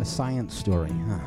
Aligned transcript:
a 0.00 0.04
science 0.04 0.54
story, 0.54 0.90
huh? 1.08 1.18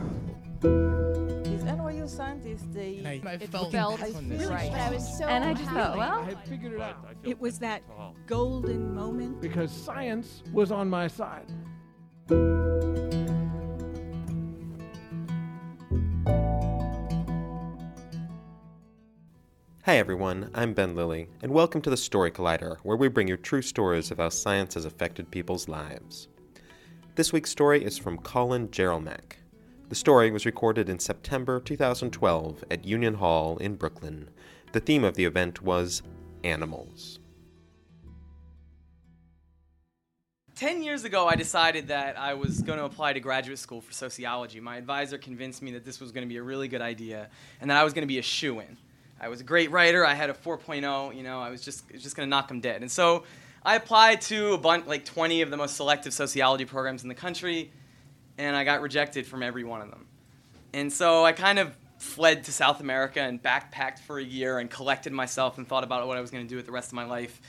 Is 0.63 1.63
NYU 1.63 2.07
scientist 2.07 2.71
the 2.73 3.05
I, 3.05 3.21
I 3.25 3.33
it 3.33 3.49
felt, 3.49 3.71
felt 3.71 4.01
on 4.01 4.29
this. 4.29 4.47
right. 4.47 4.71
I 4.71 4.91
was 4.91 5.17
so 5.17 5.25
And 5.25 5.43
I 5.43 5.53
just 5.53 5.69
thought, 5.71 5.97
well, 5.97 6.19
I 6.21 6.35
figured 6.47 6.73
it 6.73 6.81
out 6.81 6.97
It 7.23 7.39
was 7.39 7.59
that 7.59 7.81
golden 8.27 8.93
moment. 8.93 9.41
because 9.41 9.71
science 9.71 10.43
was 10.53 10.71
on 10.71 10.89
my 10.89 11.07
side. 11.07 11.47
Hi 19.85 19.97
everyone, 19.97 20.51
I'm 20.53 20.73
Ben 20.73 20.95
Lillie, 20.95 21.29
and 21.41 21.51
welcome 21.51 21.81
to 21.81 21.89
the 21.89 21.97
Story 21.97 22.29
Collider, 22.31 22.77
where 22.83 22.97
we 22.97 23.07
bring 23.07 23.27
you 23.27 23.37
true 23.37 23.61
stories 23.61 24.11
of 24.11 24.17
how 24.17 24.29
science 24.29 24.75
has 24.75 24.85
affected 24.85 25.31
people's 25.31 25.67
lives. 25.67 26.27
This 27.19 27.33
week's 27.33 27.51
story 27.51 27.83
is 27.83 27.97
from 27.97 28.19
Colin 28.19 28.69
Jerolmack. 28.69 29.39
The 29.89 29.95
story 29.95 30.31
was 30.31 30.45
recorded 30.45 30.87
in 30.87 30.99
September 30.99 31.59
2012 31.59 32.63
at 32.71 32.85
Union 32.85 33.15
Hall 33.15 33.57
in 33.57 33.75
Brooklyn. 33.75 34.29
The 34.71 34.79
theme 34.79 35.03
of 35.03 35.15
the 35.15 35.25
event 35.25 35.61
was 35.61 36.01
animals. 36.45 37.19
Ten 40.55 40.81
years 40.81 41.03
ago, 41.03 41.27
I 41.27 41.35
decided 41.35 41.89
that 41.89 42.17
I 42.17 42.35
was 42.35 42.61
going 42.61 42.79
to 42.79 42.85
apply 42.85 43.11
to 43.11 43.19
graduate 43.19 43.59
school 43.59 43.81
for 43.81 43.91
sociology. 43.91 44.61
My 44.61 44.77
advisor 44.77 45.17
convinced 45.17 45.61
me 45.61 45.71
that 45.71 45.83
this 45.83 45.99
was 45.99 46.13
going 46.13 46.25
to 46.25 46.29
be 46.29 46.37
a 46.37 46.43
really 46.43 46.69
good 46.69 46.81
idea 46.81 47.27
and 47.59 47.69
that 47.69 47.75
I 47.75 47.83
was 47.83 47.91
going 47.91 48.03
to 48.03 48.07
be 48.07 48.19
a 48.19 48.21
shoe 48.21 48.61
in. 48.61 48.77
I 49.19 49.27
was 49.27 49.41
a 49.41 49.43
great 49.43 49.71
writer. 49.71 50.05
I 50.05 50.13
had 50.13 50.29
a 50.29 50.33
4.0. 50.33 51.13
You 51.13 51.23
know, 51.23 51.41
I 51.41 51.49
was 51.49 51.63
just 51.63 51.83
just 51.89 52.15
going 52.15 52.27
to 52.27 52.29
knock 52.29 52.47
them 52.47 52.61
dead. 52.61 52.81
And 52.81 52.89
so 52.89 53.25
I 53.63 53.75
applied 53.75 54.21
to 54.21 54.53
a 54.53 54.57
bunch, 54.57 54.87
like 54.87 55.05
20 55.05 55.41
of 55.41 55.51
the 55.51 55.57
most 55.57 55.75
selective 55.75 56.13
sociology 56.13 56.65
programs 56.65 57.03
in 57.03 57.09
the 57.09 57.15
country, 57.15 57.71
and 58.37 58.55
I 58.55 58.63
got 58.63 58.81
rejected 58.81 59.27
from 59.27 59.43
every 59.43 59.63
one 59.63 59.81
of 59.81 59.89
them. 59.89 60.05
And 60.73 60.91
so 60.91 61.25
I 61.25 61.31
kind 61.33 61.59
of 61.59 61.75
fled 61.97 62.45
to 62.45 62.51
South 62.51 62.79
America 62.79 63.19
and 63.19 63.41
backpacked 63.41 63.99
for 63.99 64.17
a 64.17 64.23
year 64.23 64.59
and 64.59 64.69
collected 64.69 65.11
myself 65.11 65.57
and 65.57 65.67
thought 65.67 65.83
about 65.83 66.07
what 66.07 66.17
I 66.17 66.21
was 66.21 66.31
going 66.31 66.45
to 66.45 66.49
do 66.49 66.55
with 66.55 66.65
the 66.65 66.71
rest 66.71 66.89
of 66.89 66.93
my 66.93 67.05
life. 67.05 67.41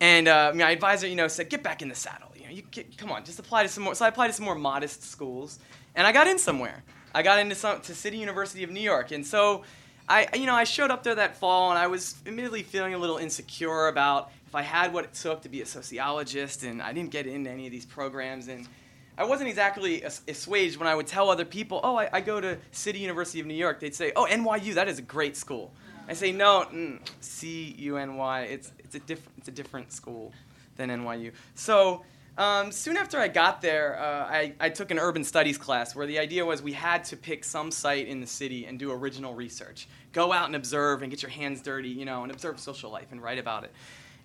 And 0.00 0.26
uh, 0.26 0.52
my 0.54 0.70
advisor, 0.70 1.06
you 1.06 1.14
know, 1.14 1.28
said, 1.28 1.48
"Get 1.48 1.62
back 1.62 1.82
in 1.82 1.88
the 1.88 1.94
saddle. 1.94 2.32
You 2.34 2.44
know, 2.44 2.50
you 2.50 2.62
get, 2.62 2.96
come 2.96 3.12
on, 3.12 3.24
just 3.24 3.38
apply 3.38 3.62
to 3.62 3.68
some 3.68 3.84
more." 3.84 3.94
So 3.94 4.04
I 4.04 4.08
applied 4.08 4.28
to 4.28 4.32
some 4.32 4.44
more 4.44 4.54
modest 4.54 5.04
schools, 5.04 5.60
and 5.94 6.06
I 6.06 6.12
got 6.12 6.26
in 6.26 6.38
somewhere. 6.38 6.82
I 7.14 7.22
got 7.22 7.38
into 7.38 7.54
some 7.54 7.80
to 7.82 7.94
City 7.94 8.16
University 8.16 8.64
of 8.64 8.70
New 8.70 8.80
York, 8.80 9.12
and 9.12 9.24
so 9.24 9.62
I, 10.08 10.26
you 10.34 10.46
know, 10.46 10.54
I 10.54 10.64
showed 10.64 10.90
up 10.90 11.04
there 11.04 11.14
that 11.14 11.36
fall, 11.36 11.70
and 11.70 11.78
I 11.78 11.86
was 11.86 12.16
admittedly 12.26 12.62
feeling 12.62 12.94
a 12.94 12.98
little 12.98 13.18
insecure 13.18 13.86
about 13.88 14.32
if 14.52 14.56
I 14.56 14.60
had 14.60 14.92
what 14.92 15.04
it 15.04 15.14
took 15.14 15.40
to 15.42 15.48
be 15.48 15.62
a 15.62 15.66
sociologist, 15.66 16.62
and 16.62 16.82
I 16.82 16.92
didn't 16.92 17.10
get 17.10 17.26
into 17.26 17.48
any 17.48 17.64
of 17.64 17.72
these 17.72 17.86
programs, 17.86 18.48
and 18.48 18.68
I 19.16 19.24
wasn't 19.24 19.48
exactly 19.48 20.02
assuaged 20.02 20.76
when 20.76 20.86
I 20.86 20.94
would 20.94 21.06
tell 21.06 21.30
other 21.30 21.46
people, 21.46 21.80
"Oh, 21.82 21.96
I, 21.96 22.10
I 22.12 22.20
go 22.20 22.38
to 22.38 22.58
City 22.70 22.98
University 22.98 23.40
of 23.40 23.46
New 23.46 23.54
York." 23.54 23.80
They'd 23.80 23.94
say, 23.94 24.12
"Oh, 24.14 24.26
NYU, 24.30 24.74
that 24.74 24.88
is 24.88 24.98
a 24.98 25.02
great 25.02 25.38
school." 25.38 25.72
I 26.06 26.12
say, 26.12 26.32
"No, 26.32 26.66
mm, 26.70 27.00
C 27.22 27.74
U 27.78 27.96
N 27.96 28.16
Y. 28.16 28.42
It's 28.42 28.72
it's 28.78 28.94
a 28.94 28.98
different 28.98 29.38
it's 29.38 29.48
a 29.48 29.52
different 29.52 29.90
school 29.90 30.32
than 30.76 30.90
NYU." 30.90 31.32
So. 31.54 32.04
Um, 32.38 32.72
soon 32.72 32.96
after 32.96 33.18
I 33.18 33.28
got 33.28 33.60
there, 33.60 34.00
uh, 34.00 34.24
I, 34.24 34.54
I 34.58 34.70
took 34.70 34.90
an 34.90 34.98
urban 34.98 35.22
studies 35.22 35.58
class 35.58 35.94
where 35.94 36.06
the 36.06 36.18
idea 36.18 36.46
was 36.46 36.62
we 36.62 36.72
had 36.72 37.04
to 37.04 37.16
pick 37.18 37.44
some 37.44 37.70
site 37.70 38.08
in 38.08 38.22
the 38.22 38.26
city 38.26 38.64
and 38.64 38.78
do 38.78 38.90
original 38.90 39.34
research. 39.34 39.86
Go 40.14 40.32
out 40.32 40.46
and 40.46 40.56
observe 40.56 41.02
and 41.02 41.10
get 41.10 41.20
your 41.20 41.30
hands 41.30 41.60
dirty, 41.60 41.90
you 41.90 42.06
know, 42.06 42.22
and 42.22 42.32
observe 42.32 42.58
social 42.58 42.90
life 42.90 43.08
and 43.10 43.22
write 43.22 43.38
about 43.38 43.64
it. 43.64 43.72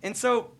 And 0.03 0.15
so, 0.15 0.51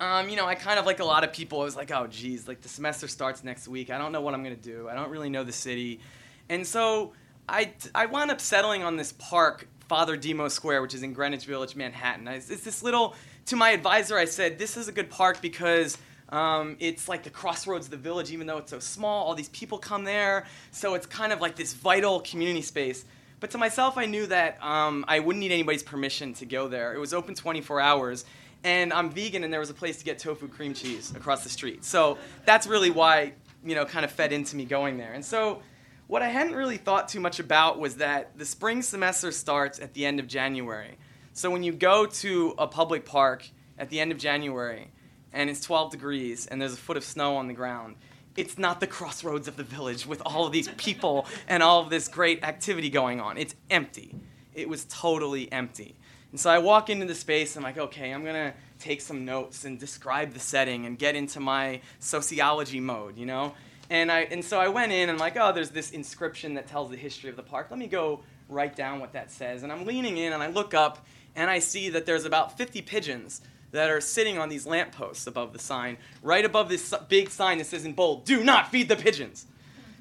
um, 0.00 0.28
you 0.28 0.36
know, 0.36 0.46
I 0.46 0.54
kind 0.54 0.78
of 0.78 0.86
like 0.86 1.00
a 1.00 1.04
lot 1.04 1.24
of 1.24 1.32
people, 1.32 1.60
I 1.60 1.64
was 1.64 1.76
like, 1.76 1.90
oh, 1.90 2.06
geez, 2.06 2.48
like 2.48 2.62
the 2.62 2.68
semester 2.68 3.08
starts 3.08 3.44
next 3.44 3.68
week. 3.68 3.90
I 3.90 3.98
don't 3.98 4.12
know 4.12 4.20
what 4.20 4.34
I'm 4.34 4.42
going 4.42 4.56
to 4.56 4.62
do. 4.62 4.88
I 4.88 4.94
don't 4.94 5.10
really 5.10 5.30
know 5.30 5.44
the 5.44 5.52
city. 5.52 6.00
And 6.48 6.66
so 6.66 7.12
I, 7.48 7.72
I 7.94 8.06
wound 8.06 8.30
up 8.30 8.40
settling 8.40 8.82
on 8.82 8.96
this 8.96 9.12
park, 9.12 9.68
Father 9.88 10.16
Demo 10.16 10.48
Square, 10.48 10.82
which 10.82 10.94
is 10.94 11.02
in 11.02 11.12
Greenwich 11.12 11.44
Village, 11.44 11.76
Manhattan. 11.76 12.28
I, 12.28 12.34
it's 12.34 12.46
this 12.46 12.82
little, 12.82 13.14
to 13.46 13.56
my 13.56 13.70
advisor, 13.70 14.16
I 14.16 14.24
said, 14.24 14.58
this 14.58 14.76
is 14.76 14.88
a 14.88 14.92
good 14.92 15.10
park 15.10 15.42
because 15.42 15.98
um, 16.30 16.76
it's 16.78 17.08
like 17.08 17.24
the 17.24 17.30
crossroads 17.30 17.86
of 17.86 17.90
the 17.90 17.96
village, 17.96 18.30
even 18.30 18.46
though 18.46 18.58
it's 18.58 18.70
so 18.70 18.78
small. 18.78 19.26
All 19.26 19.34
these 19.34 19.48
people 19.48 19.78
come 19.78 20.04
there, 20.04 20.46
so 20.70 20.94
it's 20.94 21.06
kind 21.06 21.32
of 21.32 21.40
like 21.40 21.56
this 21.56 21.74
vital 21.74 22.20
community 22.20 22.62
space. 22.62 23.04
But 23.40 23.50
to 23.52 23.58
myself, 23.58 23.96
I 23.96 24.06
knew 24.06 24.26
that 24.26 24.62
um, 24.62 25.04
I 25.08 25.18
wouldn't 25.18 25.40
need 25.40 25.52
anybody's 25.52 25.82
permission 25.82 26.34
to 26.34 26.46
go 26.46 26.68
there. 26.68 26.94
It 26.94 26.98
was 26.98 27.12
open 27.14 27.34
24 27.34 27.80
hours, 27.80 28.24
and 28.64 28.92
I'm 28.92 29.10
vegan, 29.10 29.44
and 29.44 29.52
there 29.52 29.60
was 29.60 29.70
a 29.70 29.74
place 29.74 29.98
to 29.98 30.04
get 30.04 30.18
tofu 30.18 30.48
cream 30.48 30.74
cheese 30.74 31.12
across 31.14 31.42
the 31.42 31.48
street. 31.48 31.84
So 31.84 32.18
that's 32.44 32.66
really 32.66 32.90
why, 32.90 33.34
you 33.64 33.74
know, 33.74 33.84
kind 33.84 34.04
of 34.04 34.10
fed 34.10 34.32
into 34.32 34.56
me 34.56 34.64
going 34.64 34.98
there. 34.98 35.12
And 35.12 35.24
so 35.24 35.62
what 36.06 36.22
I 36.22 36.28
hadn't 36.28 36.54
really 36.54 36.76
thought 36.76 37.08
too 37.08 37.20
much 37.20 37.38
about 37.38 37.78
was 37.78 37.96
that 37.96 38.36
the 38.36 38.44
spring 38.44 38.82
semester 38.82 39.32
starts 39.32 39.78
at 39.78 39.94
the 39.94 40.04
end 40.04 40.20
of 40.20 40.26
January. 40.26 40.98
So 41.32 41.50
when 41.50 41.62
you 41.62 41.72
go 41.72 42.06
to 42.06 42.54
a 42.58 42.66
public 42.66 43.04
park 43.04 43.48
at 43.78 43.88
the 43.88 44.00
end 44.00 44.12
of 44.12 44.18
January, 44.18 44.90
and 45.32 45.50
it's 45.50 45.60
12 45.60 45.90
degrees 45.90 46.46
and 46.46 46.60
there's 46.60 46.72
a 46.72 46.76
foot 46.76 46.96
of 46.96 47.04
snow 47.04 47.36
on 47.36 47.46
the 47.46 47.54
ground. 47.54 47.96
It's 48.36 48.58
not 48.58 48.80
the 48.80 48.86
crossroads 48.86 49.48
of 49.48 49.56
the 49.56 49.64
village 49.64 50.06
with 50.06 50.22
all 50.24 50.46
of 50.46 50.52
these 50.52 50.68
people 50.76 51.26
and 51.48 51.62
all 51.62 51.80
of 51.80 51.90
this 51.90 52.08
great 52.08 52.44
activity 52.44 52.90
going 52.90 53.20
on. 53.20 53.36
It's 53.36 53.54
empty. 53.70 54.14
It 54.54 54.68
was 54.68 54.84
totally 54.84 55.50
empty. 55.52 55.96
And 56.30 56.38
so 56.38 56.50
I 56.50 56.58
walk 56.58 56.90
into 56.90 57.06
the 57.06 57.14
space, 57.14 57.56
I'm 57.56 57.62
like, 57.62 57.78
okay, 57.78 58.12
I'm 58.12 58.24
gonna 58.24 58.54
take 58.78 59.00
some 59.00 59.24
notes 59.24 59.64
and 59.64 59.78
describe 59.78 60.32
the 60.32 60.40
setting 60.40 60.86
and 60.86 60.98
get 60.98 61.16
into 61.16 61.40
my 61.40 61.80
sociology 61.98 62.80
mode, 62.80 63.16
you 63.16 63.26
know? 63.26 63.54
And, 63.90 64.12
I, 64.12 64.20
and 64.20 64.44
so 64.44 64.60
I 64.60 64.68
went 64.68 64.92
in 64.92 65.02
and 65.02 65.12
I'm 65.12 65.18
like, 65.18 65.36
oh, 65.36 65.52
there's 65.52 65.70
this 65.70 65.90
inscription 65.90 66.54
that 66.54 66.68
tells 66.68 66.90
the 66.90 66.96
history 66.96 67.28
of 67.28 67.36
the 67.36 67.42
park. 67.42 67.66
Let 67.70 67.78
me 67.78 67.88
go 67.88 68.20
write 68.48 68.76
down 68.76 69.00
what 69.00 69.12
that 69.14 69.32
says. 69.32 69.64
And 69.64 69.72
I'm 69.72 69.84
leaning 69.84 70.16
in 70.16 70.32
and 70.32 70.42
I 70.42 70.46
look 70.46 70.74
up 70.74 71.04
and 71.34 71.50
I 71.50 71.58
see 71.58 71.88
that 71.90 72.06
there's 72.06 72.24
about 72.24 72.56
50 72.56 72.82
pigeons 72.82 73.40
that 73.72 73.90
are 73.90 74.00
sitting 74.00 74.38
on 74.38 74.48
these 74.48 74.66
lampposts 74.66 75.26
above 75.26 75.52
the 75.52 75.58
sign, 75.58 75.96
right 76.22 76.44
above 76.44 76.68
this 76.68 76.92
big 77.08 77.30
sign 77.30 77.58
that 77.58 77.66
says 77.66 77.84
in 77.84 77.92
bold, 77.92 78.24
do 78.24 78.42
not 78.42 78.70
feed 78.70 78.88
the 78.88 78.96
pigeons. 78.96 79.46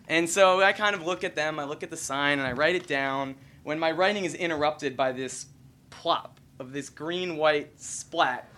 And 0.07 0.27
so 0.27 0.61
I 0.61 0.73
kind 0.73 0.95
of 0.95 1.05
look 1.05 1.23
at 1.23 1.35
them, 1.35 1.59
I 1.59 1.65
look 1.65 1.83
at 1.83 1.91
the 1.91 1.97
sign, 1.97 2.39
and 2.39 2.47
I 2.47 2.53
write 2.53 2.75
it 2.75 2.87
down 2.87 3.35
when 3.63 3.77
my 3.77 3.91
writing 3.91 4.25
is 4.25 4.33
interrupted 4.33 4.97
by 4.97 5.11
this 5.11 5.45
plop 5.89 6.39
of 6.59 6.73
this 6.73 6.89
green 6.89 7.37
white 7.37 7.79
splat 7.79 8.49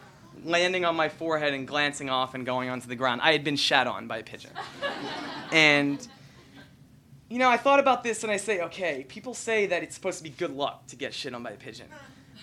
landing 0.43 0.85
on 0.85 0.95
my 0.95 1.09
forehead 1.09 1.53
and 1.53 1.67
glancing 1.67 2.09
off 2.09 2.33
and 2.33 2.45
going 2.45 2.69
onto 2.69 2.87
the 2.87 2.95
ground. 2.95 3.21
I 3.21 3.31
had 3.31 3.43
been 3.43 3.55
shat 3.55 3.87
on 3.87 4.07
by 4.07 4.17
a 4.17 4.23
pigeon. 4.23 4.51
and, 5.51 6.05
you 7.29 7.37
know, 7.37 7.49
I 7.49 7.57
thought 7.57 7.79
about 7.79 8.03
this 8.03 8.23
and 8.23 8.31
I 8.31 8.37
say, 8.37 8.61
okay, 8.61 9.05
people 9.07 9.33
say 9.33 9.67
that 9.67 9.83
it's 9.83 9.95
supposed 9.95 10.17
to 10.17 10.23
be 10.23 10.29
good 10.29 10.51
luck 10.51 10.87
to 10.87 10.95
get 10.95 11.13
shit 11.13 11.33
on 11.33 11.43
by 11.43 11.51
a 11.51 11.57
pigeon. 11.57 11.87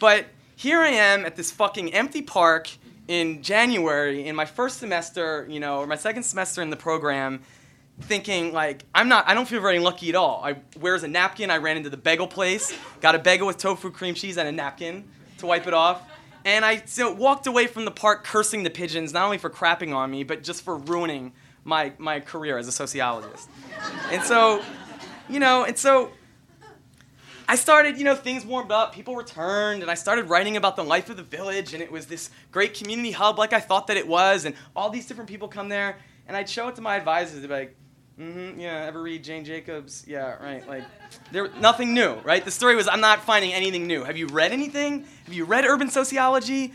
But 0.01 0.27
here 0.57 0.81
I 0.81 0.91
am 0.91 1.25
at 1.25 1.37
this 1.37 1.51
fucking 1.51 1.95
empty 1.95 2.23
park 2.23 2.71
in 3.09 3.43
January 3.43 4.27
in 4.27 4.37
my 4.37 4.45
first 4.45 4.79
semester, 4.79 5.47
you 5.49 5.61
know, 5.61 5.79
or 5.79 5.87
my 5.87 5.97
second 5.97 6.23
semester 6.23 6.63
in 6.63 6.71
the 6.71 6.77
program, 6.77 7.43
thinking 8.01 8.53
like 8.53 8.85
I'm 8.95 9.09
not 9.09 9.29
I 9.29 9.35
don't 9.35 9.49
feel 9.49 9.61
very 9.61 9.79
lucky 9.79 10.09
at 10.09 10.15
all. 10.15 10.41
I 10.45 10.57
wears 10.79 11.03
a 11.03 11.09
napkin, 11.09 11.51
I 11.51 11.59
ran 11.59 11.77
into 11.77 11.91
the 11.91 11.97
bagel 11.97 12.27
place, 12.27 12.73
got 13.01 13.15
a 13.15 13.19
bagel 13.19 13.47
with 13.47 13.59
tofu 13.59 13.91
cream 13.91 14.15
cheese 14.15 14.39
and 14.39 14.49
a 14.49 14.53
napkin 14.53 15.05
to 15.39 15.47
wipe 15.47 15.67
it 15.67 15.75
off. 15.75 16.03
And 16.45 16.65
I 16.65 16.83
so 16.87 17.13
walked 17.13 17.47
away 17.47 17.67
from 17.67 17.85
the 17.85 17.91
park 17.91 18.25
cursing 18.25 18.63
the 18.63 18.71
pigeons, 18.71 19.13
not 19.13 19.25
only 19.25 19.39
for 19.39 19.51
crapping 19.51 19.95
on 19.95 20.11
me, 20.11 20.25
but 20.25 20.43
just 20.43 20.63
for 20.63 20.77
ruining 20.77 21.33
my, 21.65 21.93
my 21.99 22.21
career 22.21 22.57
as 22.57 22.67
a 22.67 22.73
sociologist. 22.73 23.49
And 24.11 24.23
so, 24.23 24.63
you 25.29 25.41
know, 25.41 25.65
and 25.65 25.77
so 25.77 26.11
I 27.47 27.57
started, 27.57 27.99
you 27.99 28.05
know, 28.05 28.15
things 28.15 28.45
warmed 28.45 28.73
up, 28.73 28.95
people 28.95 29.17
returned, 29.17 29.83
and 29.83 29.91
I 29.91 29.95
started 29.95 30.27
writing 30.27 30.57
about 30.57 30.77
the 30.77 30.85
life 30.85 31.11
of 31.11 31.17
the 31.17 31.23
village, 31.23 31.75
and 31.75 31.83
it 31.83 31.91
was 31.91 32.07
this 32.07 32.31
great 32.51 32.75
community 32.75 33.11
hub 33.11 33.39
like 33.39 33.53
I 33.53 33.61
thought 33.61 33.87
that 33.89 33.97
it 33.97 34.07
was, 34.07 34.45
and 34.45 34.55
all 34.75 34.91
these 34.91 35.07
different 35.07 35.29
people 35.29 35.49
come 35.49 35.69
there, 35.69 35.99
and 36.27 36.37
I'd 36.37 36.49
show 36.49 36.69
it 36.69 36.77
to 36.77 36.83
my 36.83 36.97
advisors, 36.97 37.41
they'd 37.41 37.47
be 37.47 37.53
like, 37.53 37.77
mm-hmm, 38.19 38.61
yeah, 38.61 38.85
ever 38.87 39.03
read 39.03 39.25
Jane 39.25 39.45
Jacobs? 39.45 40.05
Yeah, 40.07 40.43
right, 40.43 40.67
like, 40.69 40.85
there, 41.33 41.49
nothing 41.61 41.95
new, 41.95 42.15
right? 42.25 42.45
The 42.45 42.51
story 42.51 42.75
was, 42.77 42.89
I'm 42.89 43.01
not 43.01 43.25
finding 43.25 43.53
anything 43.53 43.87
new. 43.87 44.05
Have 44.05 44.17
you 44.17 44.27
read 44.27 44.53
anything? 44.53 45.07
Have 45.25 45.35
you 45.35 45.45
read 45.45 45.65
urban 45.65 45.91
sociology? 45.91 46.73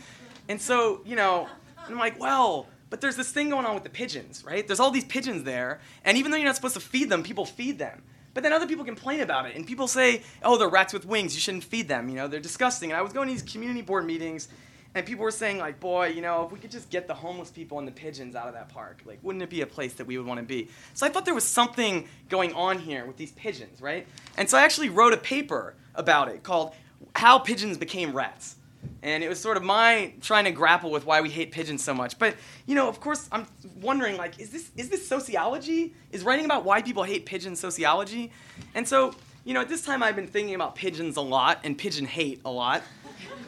And 0.48 0.60
so, 0.60 1.00
you 1.04 1.16
know, 1.16 1.48
I'm 1.86 1.98
like, 1.98 2.18
well, 2.20 2.66
but 2.90 3.00
there's 3.00 3.16
this 3.16 3.32
thing 3.32 3.50
going 3.50 3.66
on 3.66 3.74
with 3.74 3.84
the 3.84 3.90
pigeons, 3.90 4.44
right? 4.44 4.66
There's 4.66 4.80
all 4.80 4.90
these 4.90 5.04
pigeons 5.04 5.44
there, 5.44 5.80
and 6.04 6.16
even 6.16 6.30
though 6.30 6.36
you're 6.36 6.46
not 6.46 6.56
supposed 6.56 6.74
to 6.74 6.80
feed 6.80 7.08
them, 7.10 7.22
people 7.22 7.44
feed 7.44 7.78
them. 7.78 8.02
But 8.34 8.42
then 8.42 8.52
other 8.52 8.66
people 8.66 8.84
complain 8.84 9.20
about 9.20 9.46
it, 9.46 9.56
and 9.56 9.66
people 9.66 9.86
say, 9.86 10.22
"Oh, 10.42 10.58
they're 10.58 10.68
rats 10.68 10.92
with 10.92 11.06
wings. 11.06 11.34
You 11.34 11.40
shouldn't 11.40 11.64
feed 11.64 11.88
them. 11.88 12.08
You 12.08 12.16
know, 12.16 12.28
they're 12.28 12.40
disgusting." 12.40 12.90
And 12.90 12.98
I 12.98 13.02
was 13.02 13.12
going 13.12 13.28
to 13.28 13.34
these 13.34 13.42
community 13.42 13.80
board 13.80 14.04
meetings, 14.04 14.48
and 14.94 15.04
people 15.04 15.24
were 15.24 15.30
saying, 15.30 15.58
like, 15.58 15.80
"Boy, 15.80 16.08
you 16.08 16.22
know, 16.22 16.44
if 16.44 16.52
we 16.52 16.58
could 16.58 16.70
just 16.70 16.88
get 16.90 17.08
the 17.08 17.14
homeless 17.14 17.50
people 17.50 17.78
and 17.78 17.88
the 17.88 17.92
pigeons 17.92 18.36
out 18.36 18.46
of 18.46 18.54
that 18.54 18.68
park, 18.68 19.00
like, 19.04 19.18
wouldn't 19.22 19.42
it 19.42 19.50
be 19.50 19.62
a 19.62 19.66
place 19.66 19.94
that 19.94 20.06
we 20.06 20.16
would 20.16 20.26
want 20.26 20.38
to 20.38 20.46
be?" 20.46 20.68
So 20.94 21.06
I 21.06 21.08
thought 21.08 21.24
there 21.24 21.34
was 21.34 21.44
something 21.44 22.08
going 22.28 22.52
on 22.54 22.78
here 22.78 23.04
with 23.04 23.16
these 23.16 23.32
pigeons, 23.32 23.80
right? 23.80 24.06
And 24.36 24.48
so 24.48 24.56
I 24.56 24.62
actually 24.62 24.88
wrote 24.88 25.12
a 25.12 25.18
paper 25.18 25.74
about 25.94 26.28
it 26.28 26.42
called 26.42 26.74
"How 27.16 27.38
Pigeons 27.38 27.76
Became 27.76 28.12
Rats." 28.12 28.56
And 29.02 29.22
it 29.22 29.28
was 29.28 29.40
sort 29.40 29.56
of 29.56 29.62
my 29.62 30.12
trying 30.20 30.44
to 30.44 30.50
grapple 30.50 30.90
with 30.90 31.06
why 31.06 31.20
we 31.20 31.30
hate 31.30 31.50
pigeons 31.50 31.82
so 31.82 31.92
much. 31.92 32.18
But 32.18 32.36
you 32.66 32.74
know, 32.74 32.88
of 32.88 33.00
course, 33.00 33.28
I'm 33.32 33.46
wondering 33.80 34.16
like, 34.16 34.38
is 34.38 34.50
this 34.50 34.70
is 34.76 34.88
this 34.90 35.06
sociology? 35.06 35.94
Is 36.12 36.22
writing 36.22 36.44
about 36.44 36.64
why 36.64 36.82
people 36.82 37.02
hate 37.02 37.26
pigeons 37.26 37.58
sociology? 37.58 38.30
And 38.74 38.86
so, 38.86 39.14
you 39.44 39.54
know, 39.54 39.60
at 39.60 39.68
this 39.68 39.82
time 39.82 40.02
I've 40.02 40.16
been 40.16 40.28
thinking 40.28 40.54
about 40.54 40.74
pigeons 40.74 41.16
a 41.16 41.20
lot 41.20 41.60
and 41.64 41.76
pigeon 41.76 42.06
hate 42.06 42.40
a 42.44 42.50
lot. 42.50 42.82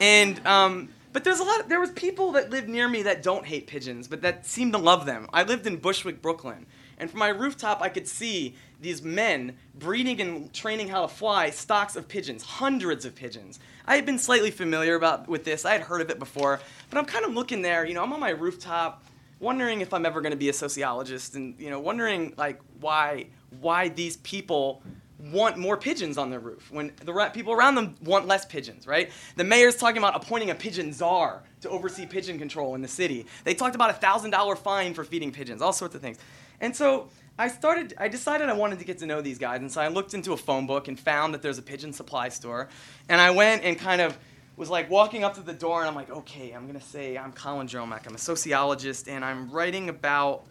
And 0.00 0.44
um, 0.46 0.88
but 1.16 1.24
there's 1.24 1.40
a 1.40 1.44
lot. 1.44 1.70
there 1.70 1.80
was 1.80 1.92
people 1.92 2.32
that 2.32 2.50
lived 2.50 2.68
near 2.68 2.86
me 2.86 3.00
that 3.04 3.22
don't 3.22 3.46
hate 3.46 3.66
pigeons, 3.66 4.06
but 4.06 4.20
that 4.20 4.44
seem 4.44 4.70
to 4.72 4.76
love 4.76 5.06
them. 5.06 5.26
I 5.32 5.44
lived 5.44 5.66
in 5.66 5.78
Bushwick, 5.78 6.20
Brooklyn, 6.20 6.66
and 6.98 7.10
from 7.10 7.20
my 7.20 7.28
rooftop 7.28 7.80
I 7.80 7.88
could 7.88 8.06
see 8.06 8.54
these 8.82 9.00
men 9.00 9.56
breeding 9.74 10.20
and 10.20 10.52
training 10.52 10.88
how 10.88 11.00
to 11.00 11.08
fly 11.08 11.48
stocks 11.48 11.96
of 11.96 12.06
pigeons, 12.06 12.42
hundreds 12.42 13.06
of 13.06 13.14
pigeons. 13.14 13.60
I 13.86 13.96
had 13.96 14.04
been 14.04 14.18
slightly 14.18 14.50
familiar 14.50 14.94
about 14.94 15.26
with 15.26 15.42
this. 15.42 15.64
I 15.64 15.72
had 15.72 15.80
heard 15.80 16.02
of 16.02 16.10
it 16.10 16.18
before, 16.18 16.60
but 16.90 16.98
I'm 16.98 17.06
kind 17.06 17.24
of 17.24 17.32
looking 17.32 17.62
there. 17.62 17.86
You 17.86 17.94
know, 17.94 18.02
I'm 18.02 18.12
on 18.12 18.20
my 18.20 18.28
rooftop, 18.28 19.02
wondering 19.40 19.80
if 19.80 19.94
I'm 19.94 20.04
ever 20.04 20.20
going 20.20 20.32
to 20.32 20.36
be 20.36 20.50
a 20.50 20.52
sociologist, 20.52 21.34
and 21.34 21.58
you 21.58 21.70
know, 21.70 21.80
wondering 21.80 22.34
like 22.36 22.60
why 22.80 23.28
why 23.62 23.88
these 23.88 24.18
people 24.18 24.82
want 25.18 25.56
more 25.56 25.76
pigeons 25.76 26.18
on 26.18 26.30
their 26.30 26.40
roof 26.40 26.70
when 26.70 26.92
the 27.04 27.12
ra- 27.12 27.30
people 27.30 27.52
around 27.52 27.74
them 27.74 27.94
want 28.02 28.26
less 28.26 28.44
pigeons, 28.44 28.86
right? 28.86 29.10
The 29.36 29.44
mayor's 29.44 29.76
talking 29.76 29.98
about 29.98 30.14
appointing 30.14 30.50
a 30.50 30.54
pigeon 30.54 30.92
czar 30.92 31.42
to 31.62 31.70
oversee 31.70 32.06
pigeon 32.06 32.38
control 32.38 32.74
in 32.74 32.82
the 32.82 32.88
city. 32.88 33.26
They 33.44 33.54
talked 33.54 33.74
about 33.74 33.90
a 33.90 33.94
thousand 33.94 34.30
dollar 34.30 34.56
fine 34.56 34.94
for 34.94 35.04
feeding 35.04 35.32
pigeons, 35.32 35.62
all 35.62 35.72
sorts 35.72 35.94
of 35.94 36.00
things. 36.02 36.18
And 36.60 36.76
so 36.76 37.08
I 37.38 37.48
started, 37.48 37.94
I 37.98 38.08
decided 38.08 38.48
I 38.48 38.54
wanted 38.54 38.78
to 38.78 38.84
get 38.84 38.98
to 38.98 39.06
know 39.06 39.20
these 39.20 39.38
guys, 39.38 39.60
and 39.60 39.70
so 39.70 39.80
I 39.80 39.88
looked 39.88 40.14
into 40.14 40.32
a 40.32 40.36
phone 40.36 40.66
book 40.66 40.88
and 40.88 40.98
found 40.98 41.34
that 41.34 41.42
there's 41.42 41.58
a 41.58 41.62
pigeon 41.62 41.92
supply 41.92 42.28
store. 42.28 42.68
And 43.08 43.20
I 43.20 43.30
went 43.30 43.62
and 43.62 43.78
kind 43.78 44.00
of 44.00 44.16
was 44.56 44.70
like 44.70 44.88
walking 44.88 45.22
up 45.22 45.34
to 45.34 45.42
the 45.42 45.52
door, 45.52 45.80
and 45.80 45.88
I'm 45.88 45.94
like, 45.94 46.10
okay, 46.10 46.52
I'm 46.52 46.66
gonna 46.66 46.80
say 46.80 47.18
I'm 47.18 47.32
Colin 47.32 47.66
Jerolmack. 47.66 48.06
I'm 48.06 48.14
a 48.14 48.18
sociologist, 48.18 49.08
and 49.08 49.24
I'm 49.24 49.50
writing 49.50 49.90
about 49.90 50.46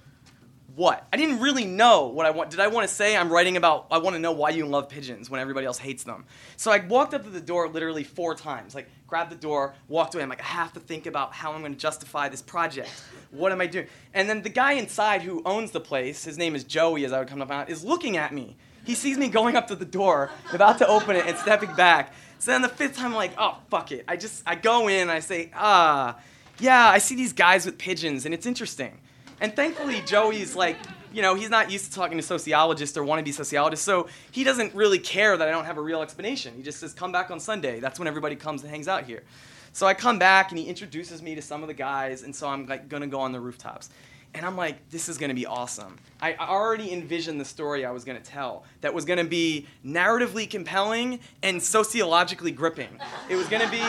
what? 0.76 1.08
I 1.14 1.18
didn't 1.18 1.40
really 1.40 1.66
know 1.66 2.08
what 2.08 2.26
I 2.26 2.32
want. 2.32 2.50
Did 2.50 2.60
I 2.60 2.68
want 2.68 2.88
to 2.88 2.94
say 2.94 3.16
I'm 3.16 3.32
writing 3.32 3.56
about? 3.56 3.88
I 3.92 3.98
want 4.00 4.16
to 4.16 4.20
know 4.20 4.32
why 4.32 4.50
you 4.50 4.66
love 4.66 4.90
pigeons 4.90 5.30
when 5.30 5.40
everybody 5.40 5.66
else 5.66 5.78
hates 5.78 6.04
them. 6.04 6.26
So 6.58 6.72
I 6.72 6.80
walked 6.80 7.14
up 7.14 7.24
to 7.24 7.30
the 7.30 7.40
door 7.40 7.70
literally 7.70 8.04
four 8.04 8.36
times. 8.36 8.76
Like 8.76 8.90
grabbed 9.08 9.32
the 9.32 9.36
door, 9.36 9.76
walked 9.88 10.16
away. 10.16 10.24
I'm 10.24 10.30
like, 10.30 10.42
I 10.42 10.46
have 10.46 10.74
to 10.74 10.80
think 10.80 11.06
about 11.06 11.34
how 11.34 11.54
I'm 11.54 11.62
going 11.62 11.74
to 11.74 11.80
justify 11.80 12.28
this 12.30 12.42
project. 12.42 12.90
What 13.32 13.52
am 13.52 13.62
I 13.62 13.68
doing? 13.68 13.88
And 14.14 14.28
then 14.28 14.42
the 14.42 14.50
guy 14.50 14.74
inside 14.74 15.22
who 15.22 15.42
owns 15.46 15.72
the 15.72 15.80
place, 15.80 16.26
his 16.26 16.38
name 16.38 16.56
is 16.56 16.64
Joey, 16.64 17.06
as 17.06 17.14
I 17.14 17.20
would 17.20 17.28
come 17.28 17.42
up 17.42 17.52
on, 17.52 17.68
is 17.68 17.84
looking 17.84 18.18
at 18.18 18.34
me. 18.34 18.58
He 18.84 18.96
sees 18.96 19.18
me 19.18 19.30
going 19.30 19.56
up 19.56 19.68
to 19.68 19.76
the 19.76 19.86
door, 19.86 20.30
about 20.54 20.78
to 20.80 20.88
open 20.88 21.16
it, 21.16 21.26
and 21.26 21.38
stepping 21.38 21.74
back. 21.76 22.14
So 22.40 22.52
then 22.52 22.62
the 22.62 22.70
fifth 22.70 22.98
time, 22.98 23.08
I'm 23.08 23.16
like, 23.16 23.32
oh 23.38 23.58
fuck 23.70 23.92
it. 23.92 24.04
I 24.08 24.18
just 24.18 24.44
I 24.46 24.56
go 24.56 24.88
in 24.88 25.04
and 25.04 25.12
I 25.12 25.22
say, 25.22 25.52
ah, 25.56 26.20
yeah, 26.60 26.88
I 26.88 27.00
see 27.00 27.16
these 27.16 27.34
guys 27.34 27.66
with 27.66 27.78
pigeons, 27.78 28.26
and 28.26 28.34
it's 28.34 28.46
interesting. 28.46 29.00
And 29.42 29.56
thankfully, 29.56 30.02
Joey's 30.02 30.56
like, 30.56 30.78
you 31.14 31.22
know, 31.22 31.36
he's 31.36 31.50
not 31.50 31.72
used 31.72 31.86
to 31.86 31.92
talking 31.92 32.18
to 32.18 32.24
sociologists 32.24 32.98
or 32.98 33.04
want 33.04 33.20
to 33.20 33.24
be 33.24 33.32
sociologists, 33.32 33.86
so 33.86 34.08
he 34.32 34.44
doesn't 34.44 34.74
really 34.76 35.00
care 35.00 35.38
that 35.38 35.48
I 35.48 35.52
don't 35.52 35.66
have 35.66 35.78
a 35.78 35.82
real 35.82 36.02
explanation. 36.02 36.54
He 36.56 36.64
just 36.64 36.80
says, 36.80 36.94
come 36.94 37.12
back 37.12 37.32
on 37.32 37.40
Sunday. 37.40 37.80
That's 37.80 38.00
when 38.00 38.08
everybody 38.08 38.36
comes 38.36 38.62
and 38.62 38.70
hangs 38.70 38.88
out 38.88 39.04
here. 39.06 39.24
So 39.72 39.88
I 39.88 39.94
come 39.94 40.20
back 40.20 40.52
and 40.52 40.60
he 40.60 40.66
introduces 40.66 41.22
me 41.22 41.36
to 41.36 41.42
some 41.42 41.62
of 41.62 41.68
the 41.68 41.74
guys, 41.74 42.24
and 42.24 42.36
so 42.36 42.48
I'm 42.48 42.66
like 42.66 42.90
gonna 42.90 43.08
go 43.08 43.20
on 43.20 43.32
the 43.32 43.40
rooftops. 43.40 43.90
And 44.36 44.46
I'm 44.46 44.58
like, 44.58 44.90
this 44.90 45.08
is 45.08 45.18
gonna 45.18 45.34
be 45.34 45.46
awesome. 45.46 45.98
I 46.22 46.36
already 46.36 46.92
envisioned 46.92 47.40
the 47.40 47.46
story 47.46 47.86
I 47.86 47.92
was 47.92 48.04
gonna 48.04 48.20
tell 48.20 48.66
that 48.82 48.94
was 48.94 49.06
gonna 49.06 49.24
be 49.24 49.66
narratively 49.86 50.50
compelling 50.50 51.22
and 51.42 51.64
sociologically 51.64 52.52
gripping. 52.52 53.00
It 53.30 53.36
was 53.36 53.48
gonna 53.48 53.70
be, 53.70 53.82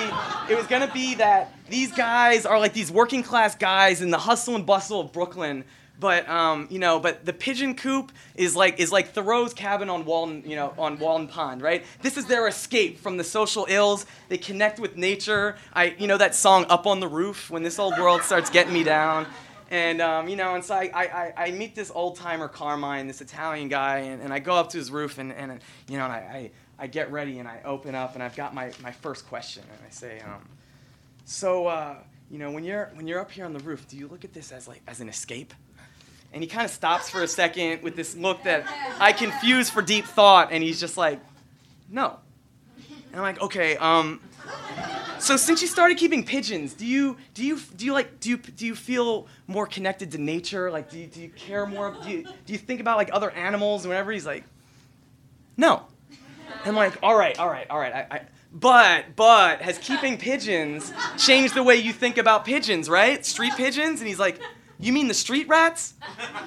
it 0.53 0.57
was 0.57 0.67
gonna 0.69 0.91
be 0.93 1.17
that 1.17 1.53
these 1.69 1.93
guys 1.93 2.47
are 2.47 2.61
like 2.61 2.73
these 2.73 2.93
working 2.93 3.25
class 3.25 3.57
guys 3.57 4.01
in 4.01 4.11
the 4.11 4.19
hustle 4.19 4.55
and 4.55 4.65
bustle 4.65 5.01
of 5.01 5.13
Brooklyn 5.13 5.65
but 5.99 6.29
um, 6.29 6.67
you 6.71 6.79
know, 6.79 7.01
but 7.01 7.25
the 7.25 7.33
pigeon 7.33 7.75
coop 7.75 8.13
is 8.35 8.55
like 8.55 8.79
is 8.79 8.93
like 8.93 9.13
Thoreau's 9.13 9.55
cabin 9.55 9.89
on 9.89 10.05
Walden, 10.05 10.43
you 10.45 10.57
know, 10.57 10.75
on 10.79 10.99
Walden 10.99 11.29
Pond, 11.29 11.63
right? 11.63 11.85
This 12.03 12.17
is 12.17 12.27
their 12.27 12.47
escape 12.49 12.99
from 12.99 13.17
the 13.17 13.25
social 13.25 13.67
ills. 13.69 14.07
They 14.29 14.39
connect 14.39 14.79
with 14.79 14.97
nature. 14.97 15.57
I, 15.73 15.97
you 15.99 16.07
know, 16.07 16.19
that 16.19 16.35
song 16.35 16.67
"Up 16.69 16.87
on 16.87 17.01
the 17.01 17.09
Roof" 17.09 17.51
when 17.51 17.63
this 17.63 17.79
old 17.79 17.99
world 17.99 18.23
starts 18.23 18.51
getting 18.51 18.73
me 18.73 18.85
down. 18.85 19.27
And 19.71 20.01
um, 20.01 20.29
you 20.29 20.37
know, 20.37 20.55
and 20.55 20.65
so 20.65 20.75
I, 20.75 20.91
I, 20.95 21.33
I 21.37 21.51
meet 21.51 21.75
this 21.75 21.91
old 21.93 22.17
timer 22.17 22.47
Carmine, 22.47 23.09
this 23.09 23.21
Italian 23.21 23.69
guy, 23.69 23.99
and, 23.99 24.23
and 24.23 24.33
I 24.33 24.39
go 24.39 24.55
up 24.55 24.71
to 24.71 24.79
his 24.79 24.91
roof, 24.91 25.19
and, 25.19 25.33
and 25.33 25.61
you 25.89 25.99
know, 25.99 26.05
and 26.05 26.13
I, 26.13 26.17
I, 26.17 26.51
I 26.85 26.87
get 26.87 27.11
ready, 27.11 27.41
and 27.41 27.49
I 27.49 27.63
open 27.65 27.95
up, 27.95 28.15
and 28.15 28.23
I've 28.23 28.37
got 28.37 28.55
my, 28.55 28.71
my 28.81 28.93
first 28.93 29.27
question, 29.29 29.65
and 29.65 29.81
I 29.85 29.91
say, 29.91 30.21
um, 30.21 30.49
so 31.25 31.67
uh, 31.67 31.97
you 32.31 32.39
know, 32.39 32.53
when 32.53 32.63
you're 32.63 32.91
when 32.95 33.09
you're 33.09 33.21
up 33.21 33.31
here 33.31 33.45
on 33.45 33.53
the 33.53 33.59
roof, 33.61 33.89
do 33.89 33.97
you 33.97 34.07
look 34.07 34.25
at 34.25 34.33
this 34.33 34.53
as 34.53 34.69
like 34.69 34.83
as 34.87 35.01
an 35.01 35.09
escape? 35.09 35.53
And 36.33 36.43
he 36.43 36.49
kind 36.49 36.65
of 36.65 36.71
stops 36.71 37.09
for 37.09 37.23
a 37.23 37.29
second 37.29 37.83
with 37.83 37.97
this 37.97 38.17
look 38.17 38.43
that 38.45 38.67
I 39.01 39.13
confuse 39.13 39.71
for 39.71 39.81
deep 39.81 40.05
thought, 40.05 40.53
and 40.53 40.63
he's 40.63 40.79
just 40.79 40.97
like, 40.97 41.21
no. 41.89 42.19
And 42.89 43.17
I'm 43.17 43.23
like, 43.23 43.41
okay, 43.41 43.77
um, 43.77 44.21
so 45.27 45.37
since 45.37 45.61
you 45.61 45.67
started 45.67 45.99
keeping 45.99 46.25
pigeons, 46.25 46.73
do 46.73 46.87
you 46.87 47.17
do 47.35 47.45
you 47.45 47.59
do 47.77 47.85
you 47.85 47.93
like 47.93 48.21
do 48.21 48.31
you 48.31 48.37
do 48.37 48.65
you 48.65 48.77
feel 48.77 49.27
more 49.49 49.67
connected 49.67 50.13
to 50.13 50.19
nature? 50.19 50.71
Like 50.71 50.89
do 50.89 51.01
you, 51.01 51.09
do 51.09 51.21
you 51.21 51.31
care 51.31 51.67
more? 51.67 51.97
Do 52.01 52.11
you, 52.11 52.23
do 52.23 52.53
you 52.53 52.59
think 52.59 52.81
about 52.81 52.97
like 52.97 53.11
other 53.13 53.31
animals 53.33 53.85
and 53.85 53.91
whatever? 53.91 54.13
He's 54.13 54.25
like, 54.25 54.45
no. 55.57 55.83
I'm 56.65 56.77
like, 56.77 56.97
all 57.03 57.17
right, 57.17 57.37
all 57.41 57.49
right, 57.49 57.69
all 57.69 57.79
right. 57.79 57.93
I, 57.93 58.07
I, 58.09 58.21
but 58.53 59.17
but 59.17 59.63
has 59.63 59.79
keeping 59.79 60.17
pigeons 60.17 60.93
changed 61.19 61.55
the 61.55 61.63
way 61.65 61.75
you 61.75 61.93
think 61.93 62.19
about 62.19 62.45
pigeons, 62.45 62.89
right? 62.89 63.27
Street 63.27 63.55
pigeons? 63.57 64.01
And 64.01 64.07
he's 64.07 64.21
like, 64.21 64.41
you 64.79 64.93
mean 64.93 65.09
the 65.09 65.15
street 65.15 65.49
rats? 65.49 65.95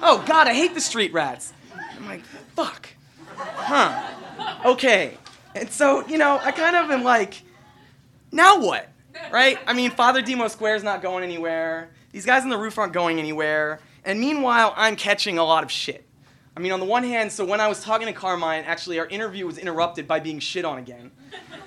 Oh 0.00 0.24
God, 0.26 0.48
I 0.48 0.54
hate 0.54 0.72
the 0.72 0.80
street 0.80 1.12
rats. 1.12 1.52
I'm 1.98 2.06
like, 2.06 2.24
fuck. 2.56 2.88
Huh. 3.36 4.10
Okay. 4.64 5.18
And 5.54 5.70
so, 5.70 6.06
you 6.06 6.16
know, 6.16 6.40
I 6.42 6.52
kind 6.52 6.76
of 6.76 6.90
am 6.90 7.02
like, 7.02 7.42
now 8.32 8.60
what? 8.60 8.88
Right? 9.32 9.58
I 9.66 9.72
mean, 9.72 9.90
Father 9.90 10.22
Demo 10.22 10.48
Square 10.48 10.76
is 10.76 10.82
not 10.82 11.02
going 11.02 11.24
anywhere. 11.24 11.90
These 12.12 12.26
guys 12.26 12.42
on 12.42 12.48
the 12.48 12.58
roof 12.58 12.78
aren't 12.78 12.92
going 12.92 13.18
anywhere. 13.18 13.80
And 14.04 14.18
meanwhile, 14.20 14.72
I'm 14.76 14.96
catching 14.96 15.38
a 15.38 15.44
lot 15.44 15.62
of 15.62 15.70
shit. 15.70 16.06
I 16.56 16.60
mean, 16.60 16.72
on 16.72 16.80
the 16.80 16.86
one 16.86 17.04
hand, 17.04 17.30
so 17.32 17.44
when 17.44 17.60
I 17.60 17.68
was 17.68 17.82
talking 17.82 18.06
to 18.06 18.12
Carmine, 18.12 18.64
actually, 18.64 18.98
our 18.98 19.06
interview 19.06 19.46
was 19.46 19.58
interrupted 19.58 20.08
by 20.08 20.20
being 20.20 20.40
shit 20.40 20.64
on 20.64 20.78
again. 20.78 21.10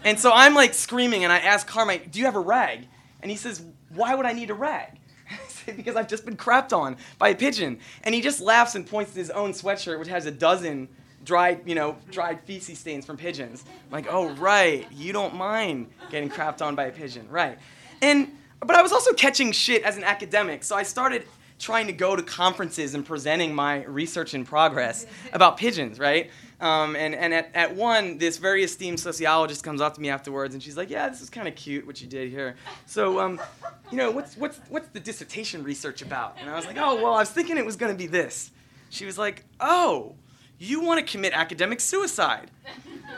And 0.04 0.20
so 0.20 0.32
I'm 0.34 0.54
like 0.54 0.74
screaming, 0.74 1.24
and 1.24 1.32
I 1.32 1.40
ask 1.40 1.66
Carmine, 1.66 2.02
Do 2.12 2.20
you 2.20 2.26
have 2.26 2.36
a 2.36 2.42
rag? 2.42 2.88
And 3.22 3.32
he 3.32 3.38
says, 3.38 3.64
Why 3.90 4.16
would 4.16 4.26
I 4.26 4.34
need 4.34 4.50
a 4.50 4.54
rag? 4.54 5.00
I 5.32 5.48
say, 5.48 5.74
Because 5.74 5.96
I've 5.96 6.08
just 6.08 6.26
been 6.26 6.36
crapped 6.36 6.78
on 6.78 6.98
by 7.18 7.30
a 7.30 7.36
pigeon. 7.36 7.80
And 8.04 8.14
he 8.14 8.22
just 8.22 8.42
laughs 8.42 8.76
and 8.76 8.86
points 8.86 9.14
to 9.14 9.20
his 9.20 9.30
own 9.30 9.52
sweatshirt, 9.52 10.00
which 10.00 10.10
has 10.10 10.26
a 10.26 10.32
dozen 10.32 10.90
dried, 11.24 11.62
you 11.66 11.76
know, 11.76 11.98
dried 12.12 12.42
feces 12.42 12.80
stains 12.80 13.06
from 13.06 13.18
pigeons. 13.18 13.64
I'm 13.68 13.92
like, 13.92 14.08
oh 14.10 14.30
right, 14.36 14.86
you 14.92 15.14
don't 15.14 15.36
mind 15.36 15.90
getting 16.10 16.30
crapped 16.30 16.62
on 16.62 16.76
by 16.76 16.86
a 16.86 16.92
pigeon, 16.92 17.28
right? 17.30 17.58
And 18.02 18.32
but 18.60 18.76
I 18.76 18.82
was 18.82 18.92
also 18.92 19.14
catching 19.14 19.52
shit 19.52 19.84
as 19.84 19.98
an 19.98 20.04
academic, 20.04 20.64
so 20.64 20.76
I 20.76 20.84
started 20.84 21.26
trying 21.60 21.88
to 21.88 21.94
go 21.94 22.16
to 22.16 22.24
conferences 22.24 22.94
and 22.94 23.06
presenting 23.06 23.54
my 23.54 23.84
research 23.86 24.34
in 24.34 24.46
progress 24.46 25.06
about 25.32 25.58
pigeons, 25.58 26.00
right? 26.00 26.30
Um, 26.60 26.96
and 26.96 27.14
and 27.14 27.34
at, 27.34 27.52
at 27.54 27.76
one, 27.76 28.18
this 28.18 28.38
very 28.38 28.64
esteemed 28.64 29.00
sociologist 29.00 29.64
comes 29.64 29.82
up 29.82 29.96
to 29.96 30.02
me 30.02 30.10
afterwards, 30.10 30.54
and 30.54 30.64
she's 30.64 30.78
like, 30.78 30.90
"Yeah, 30.90 31.10
this 31.10 31.22
is 31.22 31.30
kind 31.30 31.48
of 31.48 31.56
cute 31.56 31.86
what 31.86 32.02
you 32.02 32.08
did 32.08 32.30
here. 32.30 32.56
So, 32.86 33.20
um, 33.20 33.40
you 33.92 33.98
know, 33.98 34.12
what's 34.12 34.38
what's 34.38 34.60
what's 34.70 34.88
the 34.90 35.00
dissertation 35.00 35.64
research 35.64 36.02
about?" 36.02 36.38
And 36.40 36.50
I 36.50 36.56
was 36.56 36.66
like, 36.66 36.78
"Oh, 36.78 36.96
well, 36.96 37.14
I 37.14 37.20
was 37.20 37.30
thinking 37.30 37.58
it 37.58 37.66
was 37.66 37.76
going 37.76 37.92
to 37.92 37.98
be 37.98 38.08
this." 38.08 38.52
She 38.90 39.06
was 39.06 39.18
like, 39.18 39.44
"Oh, 39.60 40.16
you 40.60 40.82
want 40.82 41.06
to 41.06 41.12
commit 41.12 41.34
academic 41.34 41.80
suicide, 41.80 42.50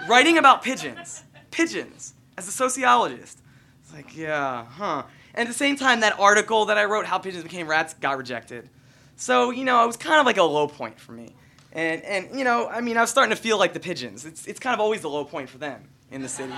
writing 0.07 0.37
about 0.37 0.63
pigeons, 0.63 1.23
pigeons 1.51 2.13
as 2.37 2.47
a 2.47 2.51
sociologist." 2.51 3.39
It's 3.83 3.93
like, 3.93 4.17
yeah, 4.17 4.65
huh. 4.65 5.03
And 5.35 5.47
at 5.47 5.51
the 5.51 5.57
same 5.57 5.75
time, 5.75 5.99
that 5.99 6.17
article 6.19 6.65
that 6.65 6.77
I 6.77 6.85
wrote, 6.85 7.05
How 7.05 7.19
Pigeons 7.19 7.43
Became 7.43 7.67
Rats, 7.67 7.93
got 7.93 8.17
rejected. 8.17 8.69
So, 9.17 9.51
you 9.51 9.63
know, 9.63 9.83
it 9.83 9.87
was 9.87 9.97
kind 9.97 10.19
of 10.19 10.25
like 10.25 10.37
a 10.37 10.43
low 10.43 10.67
point 10.67 10.99
for 10.99 11.11
me. 11.11 11.35
And, 11.71 12.01
and 12.03 12.37
you 12.37 12.45
know, 12.45 12.67
I 12.67 12.81
mean, 12.81 12.97
I 12.97 13.01
was 13.01 13.09
starting 13.09 13.35
to 13.35 13.41
feel 13.41 13.59
like 13.59 13.73
the 13.73 13.79
pigeons. 13.79 14.25
It's, 14.25 14.47
it's 14.47 14.59
kind 14.59 14.73
of 14.73 14.79
always 14.79 15.01
the 15.01 15.09
low 15.09 15.25
point 15.25 15.49
for 15.49 15.57
them 15.57 15.83
in 16.09 16.21
the 16.21 16.29
city, 16.29 16.53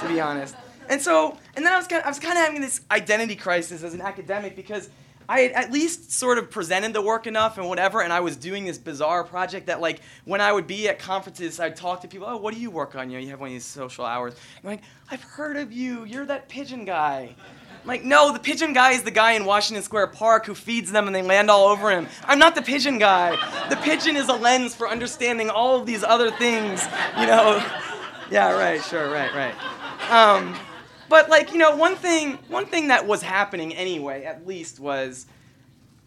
to 0.00 0.08
be 0.08 0.20
honest. 0.20 0.56
And 0.88 1.00
so, 1.00 1.38
and 1.54 1.64
then 1.64 1.72
I 1.72 1.76
was 1.76 1.86
kind 1.86 2.00
of, 2.00 2.06
I 2.06 2.08
was 2.08 2.18
kind 2.18 2.38
of 2.38 2.44
having 2.44 2.60
this 2.60 2.80
identity 2.90 3.36
crisis 3.36 3.82
as 3.82 3.94
an 3.94 4.00
academic 4.00 4.56
because 4.56 4.88
I 5.28 5.40
had 5.40 5.52
at 5.52 5.72
least 5.72 6.12
sort 6.12 6.38
of 6.38 6.50
presented 6.50 6.92
the 6.92 7.02
work 7.02 7.26
enough 7.26 7.58
and 7.58 7.68
whatever, 7.68 8.02
and 8.02 8.12
I 8.12 8.20
was 8.20 8.36
doing 8.36 8.64
this 8.64 8.78
bizarre 8.78 9.24
project 9.24 9.66
that, 9.66 9.80
like, 9.80 10.00
when 10.24 10.40
I 10.40 10.52
would 10.52 10.66
be 10.66 10.88
at 10.88 10.98
conferences, 10.98 11.60
I'd 11.60 11.76
talk 11.76 12.00
to 12.02 12.08
people, 12.08 12.26
oh, 12.28 12.36
what 12.36 12.54
do 12.54 12.60
you 12.60 12.70
work 12.70 12.94
on? 12.94 13.10
You 13.10 13.18
know, 13.18 13.24
you 13.24 13.30
have 13.30 13.40
one 13.40 13.48
of 13.48 13.54
these 13.54 13.64
social 13.64 14.04
hours. 14.04 14.34
I'm 14.62 14.70
like, 14.70 14.82
I've 15.10 15.22
heard 15.22 15.56
of 15.56 15.72
you. 15.72 16.04
You're 16.04 16.26
that 16.26 16.48
pigeon 16.48 16.84
guy. 16.84 17.34
I'm 17.82 17.88
like, 17.88 18.04
no, 18.04 18.32
the 18.32 18.38
pigeon 18.38 18.72
guy 18.72 18.92
is 18.92 19.02
the 19.02 19.10
guy 19.10 19.32
in 19.32 19.44
Washington 19.44 19.82
Square 19.82 20.08
Park 20.08 20.46
who 20.46 20.54
feeds 20.54 20.92
them 20.92 21.08
and 21.08 21.16
they 21.16 21.22
land 21.22 21.50
all 21.50 21.66
over 21.66 21.90
him. 21.90 22.06
I'm 22.24 22.38
not 22.38 22.54
the 22.54 22.62
pigeon 22.62 22.98
guy. 22.98 23.30
The 23.70 23.76
pigeon 23.76 24.14
is 24.14 24.28
a 24.28 24.34
lens 24.34 24.74
for 24.74 24.88
understanding 24.88 25.50
all 25.50 25.80
of 25.80 25.86
these 25.86 26.04
other 26.04 26.30
things, 26.30 26.84
you 27.18 27.26
know. 27.26 27.64
Yeah, 28.30 28.52
right, 28.52 28.82
sure, 28.82 29.10
right, 29.12 29.30
right. 29.34 29.54
Um, 30.10 30.56
but 31.12 31.28
like 31.28 31.52
you 31.52 31.58
know, 31.58 31.76
one 31.76 31.94
thing 31.94 32.38
one 32.48 32.64
thing 32.64 32.88
that 32.88 33.06
was 33.06 33.20
happening 33.20 33.74
anyway, 33.74 34.24
at 34.24 34.46
least, 34.46 34.80
was 34.80 35.26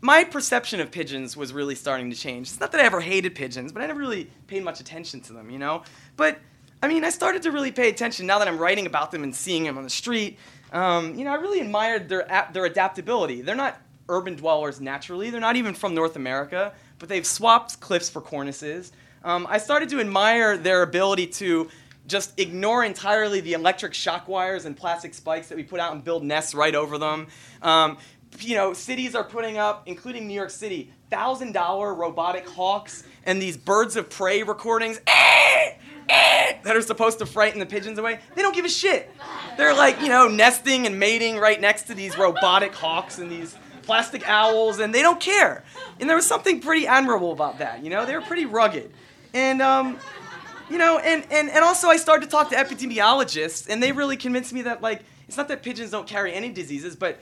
my 0.02 0.24
perception 0.24 0.80
of 0.80 0.90
pigeons 0.90 1.38
was 1.38 1.54
really 1.54 1.76
starting 1.76 2.10
to 2.10 2.18
change. 2.18 2.48
It's 2.48 2.60
not 2.60 2.72
that 2.72 2.82
I 2.82 2.86
ever 2.86 3.00
hated 3.00 3.36
pigeons, 3.36 3.72
but 3.72 3.84
I 3.84 3.86
never 3.86 4.00
really 4.00 4.32
paid 4.48 4.64
much 4.64 4.80
attention 4.80 5.22
to 5.22 5.34
them, 5.34 5.52
you 5.52 5.60
know. 5.60 5.84
But 6.18 6.40
I 6.82 6.88
mean, 6.88 7.04
I 7.04 7.12
started 7.12 7.44
to 7.44 7.52
really 7.52 7.72
pay 7.72 7.88
attention 7.90 8.26
now 8.26 8.40
that 8.40 8.48
I'm 8.48 8.58
writing 8.58 8.88
about 8.88 9.12
them 9.12 9.22
and 9.22 9.36
seeing 9.36 9.66
them 9.66 9.78
on 9.78 9.84
the 9.84 9.92
street. 9.92 10.40
Um, 10.74 11.14
you 11.14 11.24
know, 11.24 11.34
I 11.34 11.36
really 11.36 11.60
admired 11.60 12.10
their 12.10 12.26
their 12.52 12.66
adaptability. 12.66 13.44
They're 13.44 13.54
not 13.54 13.80
urban 14.10 14.36
dwellers 14.36 14.82
naturally. 14.82 15.30
They're 15.30 15.40
not 15.40 15.56
even 15.56 15.76
from 15.76 15.94
North 15.94 16.16
America, 16.16 16.74
but 16.98 17.10
they've 17.10 17.28
swapped 17.28 17.80
cliffs 17.80 18.10
for 18.10 18.22
cornices. 18.22 18.92
Um, 19.24 19.46
I 19.50 19.60
started 19.60 19.90
to 19.90 20.00
admire 20.00 20.58
their 20.58 20.82
ability 20.82 21.28
to 21.28 21.70
just 22.08 22.40
ignore 22.40 22.84
entirely 22.84 23.42
the 23.42 23.54
electric 23.54 23.94
shock 23.94 24.28
wires 24.28 24.66
and 24.66 24.76
plastic 24.78 25.14
spikes 25.14 25.48
that 25.48 25.56
we 25.56 25.64
put 25.64 25.80
out 25.80 25.94
and 25.94 26.04
build 26.04 26.24
nests 26.24 26.54
right 26.54 26.76
over 26.76 26.98
them. 26.98 27.28
Um, 27.62 27.98
you 28.40 28.56
know, 28.56 28.74
cities 28.74 29.16
are 29.16 29.24
putting 29.24 29.58
up, 29.58 29.84
including 29.86 30.28
New 30.28 30.34
York 30.34 30.50
City, 30.50 30.92
thousand 31.10 31.54
dollar 31.54 31.94
robotic 31.94 32.48
hawks 32.48 33.04
and 33.26 33.42
these 33.42 33.58
birds 33.58 33.96
of 33.96 34.10
prey 34.10 34.44
recordings 34.44 35.00
eh, 35.08 35.74
eh, 36.10 36.58
that 36.64 36.76
are 36.76 36.82
supposed 36.82 37.20
to 37.20 37.26
frighten 37.26 37.60
the 37.60 37.66
pigeons 37.66 37.98
away. 37.98 38.20
They 38.36 38.42
don't 38.42 38.56
give 38.56 38.66
a 38.66 38.70
shit. 38.70 39.10
They're 39.58 39.74
like, 39.74 40.02
you 40.02 40.10
know, 40.10 40.28
nesting 40.28 40.86
and 40.86 41.00
mating 41.00 41.38
right 41.38 41.60
next 41.60 41.84
to 41.84 41.94
these 41.96 42.18
robotic 42.18 42.74
hawks 42.74 43.20
and 43.20 43.32
these 43.32 43.56
plastic 43.84 44.28
owls, 44.28 44.80
and 44.80 44.94
they 44.94 45.02
don't 45.02 45.20
care. 45.20 45.64
And 46.00 46.10
there 46.10 46.16
was 46.16 46.26
something 46.26 46.60
pretty 46.60 46.88
admirable 46.88 47.32
about 47.32 47.60
that. 47.60 47.84
You 47.84 47.90
know, 47.90 48.06
they 48.06 48.16
were 48.16 48.22
pretty 48.22 48.46
rugged. 48.46 48.92
And, 49.34 49.62
um, 49.62 50.00
you 50.70 50.78
know, 50.78 51.00
and, 51.00 51.26
and, 51.32 51.50
and 51.50 51.64
also 51.64 51.88
I 51.88 51.98
started 51.98 52.26
to 52.26 52.32
talk 52.32 52.50
to 52.50 52.56
epidemiologists, 52.56 53.70
and 53.70 53.82
they 53.82 53.92
really 53.92 54.18
convinced 54.18 54.54
me 54.54 54.64
that, 54.64 54.82
like, 54.82 55.04
it's 55.28 55.38
not 55.38 55.48
that 55.48 55.64
pigeons 55.64 55.92
don't 55.92 56.08
carry 56.08 56.34
any 56.34 56.52
diseases, 56.52 56.96
but 56.96 57.20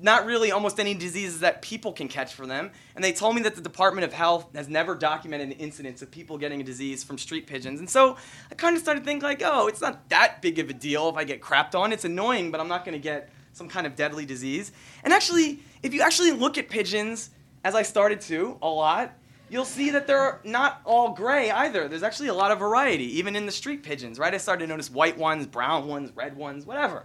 not 0.00 0.26
really 0.26 0.52
almost 0.52 0.78
any 0.78 0.92
diseases 0.92 1.40
that 1.40 1.62
people 1.62 1.92
can 1.92 2.08
catch 2.08 2.34
from 2.34 2.48
them. 2.48 2.70
And 2.94 3.02
they 3.02 3.12
told 3.12 3.34
me 3.36 3.42
that 3.42 3.54
the 3.54 3.62
Department 3.62 4.04
of 4.04 4.12
Health 4.12 4.54
has 4.54 4.68
never 4.68 4.94
documented 4.94 5.48
an 5.48 5.54
incidence 5.54 6.02
of 6.02 6.10
people 6.10 6.36
getting 6.36 6.60
a 6.60 6.64
disease 6.64 7.02
from 7.02 7.16
street 7.16 7.46
pigeons. 7.46 7.80
And 7.80 7.88
so 7.88 8.16
I 8.50 8.54
kind 8.54 8.76
of 8.76 8.82
started 8.82 9.00
to 9.00 9.06
think 9.06 9.22
like, 9.22 9.40
oh, 9.42 9.66
it's 9.66 9.80
not 9.80 10.08
that 10.10 10.42
big 10.42 10.58
of 10.58 10.68
a 10.68 10.74
deal 10.74 11.08
if 11.08 11.16
I 11.16 11.24
get 11.24 11.40
crapped 11.40 11.74
on. 11.74 11.92
It's 11.92 12.04
annoying, 12.04 12.50
but 12.50 12.60
I'm 12.60 12.68
not 12.68 12.84
going 12.84 12.92
to 12.92 13.02
get 13.02 13.30
some 13.52 13.68
kind 13.68 13.86
of 13.86 13.96
deadly 13.96 14.26
disease. 14.26 14.72
And 15.04 15.12
actually, 15.12 15.60
if 15.82 15.94
you 15.94 16.02
actually 16.02 16.32
look 16.32 16.58
at 16.58 16.68
pigeons, 16.68 17.30
as 17.64 17.74
I 17.74 17.82
started 17.82 18.20
to 18.22 18.58
a 18.60 18.68
lot, 18.68 19.16
you'll 19.48 19.64
see 19.64 19.90
that 19.90 20.06
they're 20.06 20.40
not 20.44 20.80
all 20.84 21.12
gray 21.12 21.50
either. 21.50 21.88
There's 21.88 22.02
actually 22.02 22.28
a 22.28 22.34
lot 22.34 22.50
of 22.50 22.58
variety, 22.58 23.18
even 23.18 23.36
in 23.36 23.46
the 23.46 23.52
street 23.52 23.82
pigeons, 23.82 24.18
right? 24.18 24.32
I 24.34 24.38
started 24.38 24.66
to 24.66 24.68
notice 24.68 24.90
white 24.90 25.16
ones, 25.18 25.46
brown 25.46 25.86
ones, 25.86 26.10
red 26.14 26.36
ones, 26.36 26.66
whatever. 26.66 27.04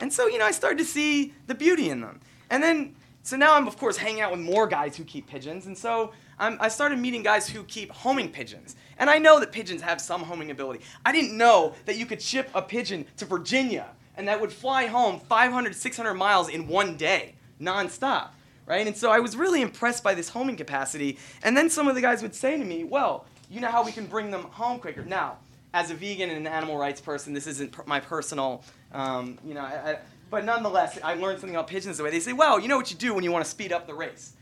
And 0.00 0.12
so, 0.12 0.26
you 0.26 0.38
know, 0.38 0.46
I 0.46 0.50
started 0.50 0.78
to 0.78 0.84
see 0.84 1.34
the 1.46 1.54
beauty 1.54 1.90
in 1.90 2.00
them. 2.00 2.20
And 2.48 2.62
then, 2.62 2.96
so 3.22 3.36
now 3.36 3.54
I'm, 3.54 3.66
of 3.66 3.76
course, 3.76 3.96
hanging 3.96 4.20
out 4.20 4.30
with 4.30 4.40
more 4.40 4.66
guys 4.66 4.96
who 4.96 5.04
keep 5.04 5.26
pigeons. 5.26 5.66
And 5.66 5.76
so 5.76 6.12
I'm, 6.38 6.56
I 6.60 6.68
started 6.68 6.98
meeting 6.98 7.22
guys 7.22 7.48
who 7.48 7.64
keep 7.64 7.90
homing 7.90 8.30
pigeons. 8.30 8.76
And 8.98 9.10
I 9.10 9.18
know 9.18 9.40
that 9.40 9.52
pigeons 9.52 9.82
have 9.82 10.00
some 10.00 10.22
homing 10.22 10.50
ability. 10.50 10.80
I 11.04 11.12
didn't 11.12 11.36
know 11.36 11.74
that 11.84 11.96
you 11.96 12.06
could 12.06 12.22
ship 12.22 12.48
a 12.54 12.62
pigeon 12.62 13.06
to 13.18 13.24
Virginia 13.26 13.88
and 14.20 14.28
that 14.28 14.38
would 14.38 14.52
fly 14.52 14.86
home 14.86 15.18
500, 15.18 15.74
600 15.74 16.14
miles 16.14 16.50
in 16.50 16.66
one 16.66 16.96
day, 16.96 17.36
nonstop. 17.60 18.28
Right? 18.70 18.86
And 18.86 18.96
so 18.96 19.10
I 19.10 19.18
was 19.18 19.36
really 19.36 19.62
impressed 19.62 20.04
by 20.04 20.14
this 20.14 20.28
homing 20.28 20.54
capacity. 20.54 21.18
And 21.42 21.56
then 21.56 21.68
some 21.70 21.88
of 21.88 21.96
the 21.96 22.00
guys 22.00 22.22
would 22.22 22.36
say 22.36 22.56
to 22.56 22.64
me, 22.64 22.84
well, 22.84 23.26
you 23.50 23.60
know 23.60 23.66
how 23.66 23.84
we 23.84 23.90
can 23.90 24.06
bring 24.06 24.30
them 24.30 24.44
home 24.44 24.78
quicker. 24.78 25.04
Now, 25.04 25.38
as 25.74 25.90
a 25.90 25.94
vegan 25.94 26.30
and 26.30 26.38
an 26.38 26.46
animal 26.46 26.78
rights 26.78 27.00
person, 27.00 27.34
this 27.34 27.48
isn't 27.48 27.84
my 27.88 27.98
personal, 27.98 28.62
um, 28.92 29.38
you 29.44 29.54
know, 29.54 29.62
I, 29.62 29.90
I, 29.90 29.98
but 30.30 30.44
nonetheless, 30.44 31.00
I 31.02 31.14
learned 31.14 31.40
something 31.40 31.56
about 31.56 31.66
pigeons 31.66 31.96
the 31.96 32.04
way 32.04 32.10
they 32.10 32.20
say, 32.20 32.32
well, 32.32 32.60
you 32.60 32.68
know 32.68 32.76
what 32.76 32.92
you 32.92 32.96
do 32.96 33.12
when 33.12 33.24
you 33.24 33.32
want 33.32 33.44
to 33.44 33.50
speed 33.50 33.72
up 33.72 33.88
the 33.88 33.94
race? 33.94 34.34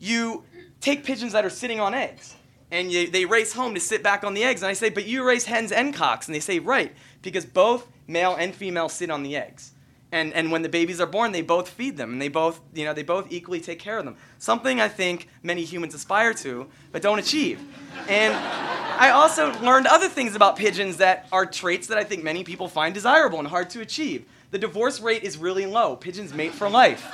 You 0.00 0.44
take 0.80 1.04
pigeons 1.04 1.32
that 1.32 1.44
are 1.44 1.50
sitting 1.50 1.78
on 1.78 1.92
eggs 1.92 2.36
and 2.70 2.90
you, 2.90 3.10
they 3.10 3.26
race 3.26 3.52
home 3.52 3.74
to 3.74 3.80
sit 3.80 4.02
back 4.02 4.24
on 4.24 4.32
the 4.32 4.44
eggs. 4.44 4.62
And 4.62 4.70
I 4.70 4.72
say, 4.72 4.88
but 4.88 5.04
you 5.04 5.24
raise 5.24 5.44
hens 5.44 5.72
and 5.72 5.92
cocks. 5.92 6.26
And 6.26 6.34
they 6.34 6.40
say, 6.40 6.58
right, 6.58 6.94
because 7.20 7.44
both 7.44 7.86
male 8.06 8.34
and 8.34 8.54
female 8.54 8.88
sit 8.88 9.10
on 9.10 9.22
the 9.22 9.36
eggs. 9.36 9.73
And, 10.14 10.32
and 10.32 10.52
when 10.52 10.62
the 10.62 10.68
babies 10.68 11.00
are 11.00 11.08
born, 11.08 11.32
they 11.32 11.42
both 11.42 11.68
feed 11.68 11.96
them, 11.96 12.12
and 12.12 12.22
they 12.22 12.28
both, 12.28 12.60
you 12.72 12.84
know, 12.84 12.94
they 12.94 13.02
both 13.02 13.32
equally 13.32 13.60
take 13.60 13.80
care 13.80 13.98
of 13.98 14.04
them. 14.04 14.16
Something 14.38 14.80
I 14.80 14.86
think 14.86 15.28
many 15.42 15.64
humans 15.64 15.92
aspire 15.92 16.32
to, 16.34 16.68
but 16.92 17.02
don't 17.02 17.18
achieve. 17.18 17.60
And 18.08 18.32
I 18.32 19.10
also 19.10 19.52
learned 19.58 19.88
other 19.88 20.08
things 20.08 20.36
about 20.36 20.54
pigeons 20.54 20.98
that 20.98 21.26
are 21.32 21.44
traits 21.44 21.88
that 21.88 21.98
I 21.98 22.04
think 22.04 22.22
many 22.22 22.44
people 22.44 22.68
find 22.68 22.94
desirable 22.94 23.40
and 23.40 23.48
hard 23.48 23.70
to 23.70 23.80
achieve. 23.80 24.24
The 24.52 24.58
divorce 24.58 25.00
rate 25.00 25.24
is 25.24 25.36
really 25.36 25.66
low. 25.66 25.96
Pigeons 25.96 26.32
mate 26.32 26.52
for 26.52 26.70
life. 26.70 27.12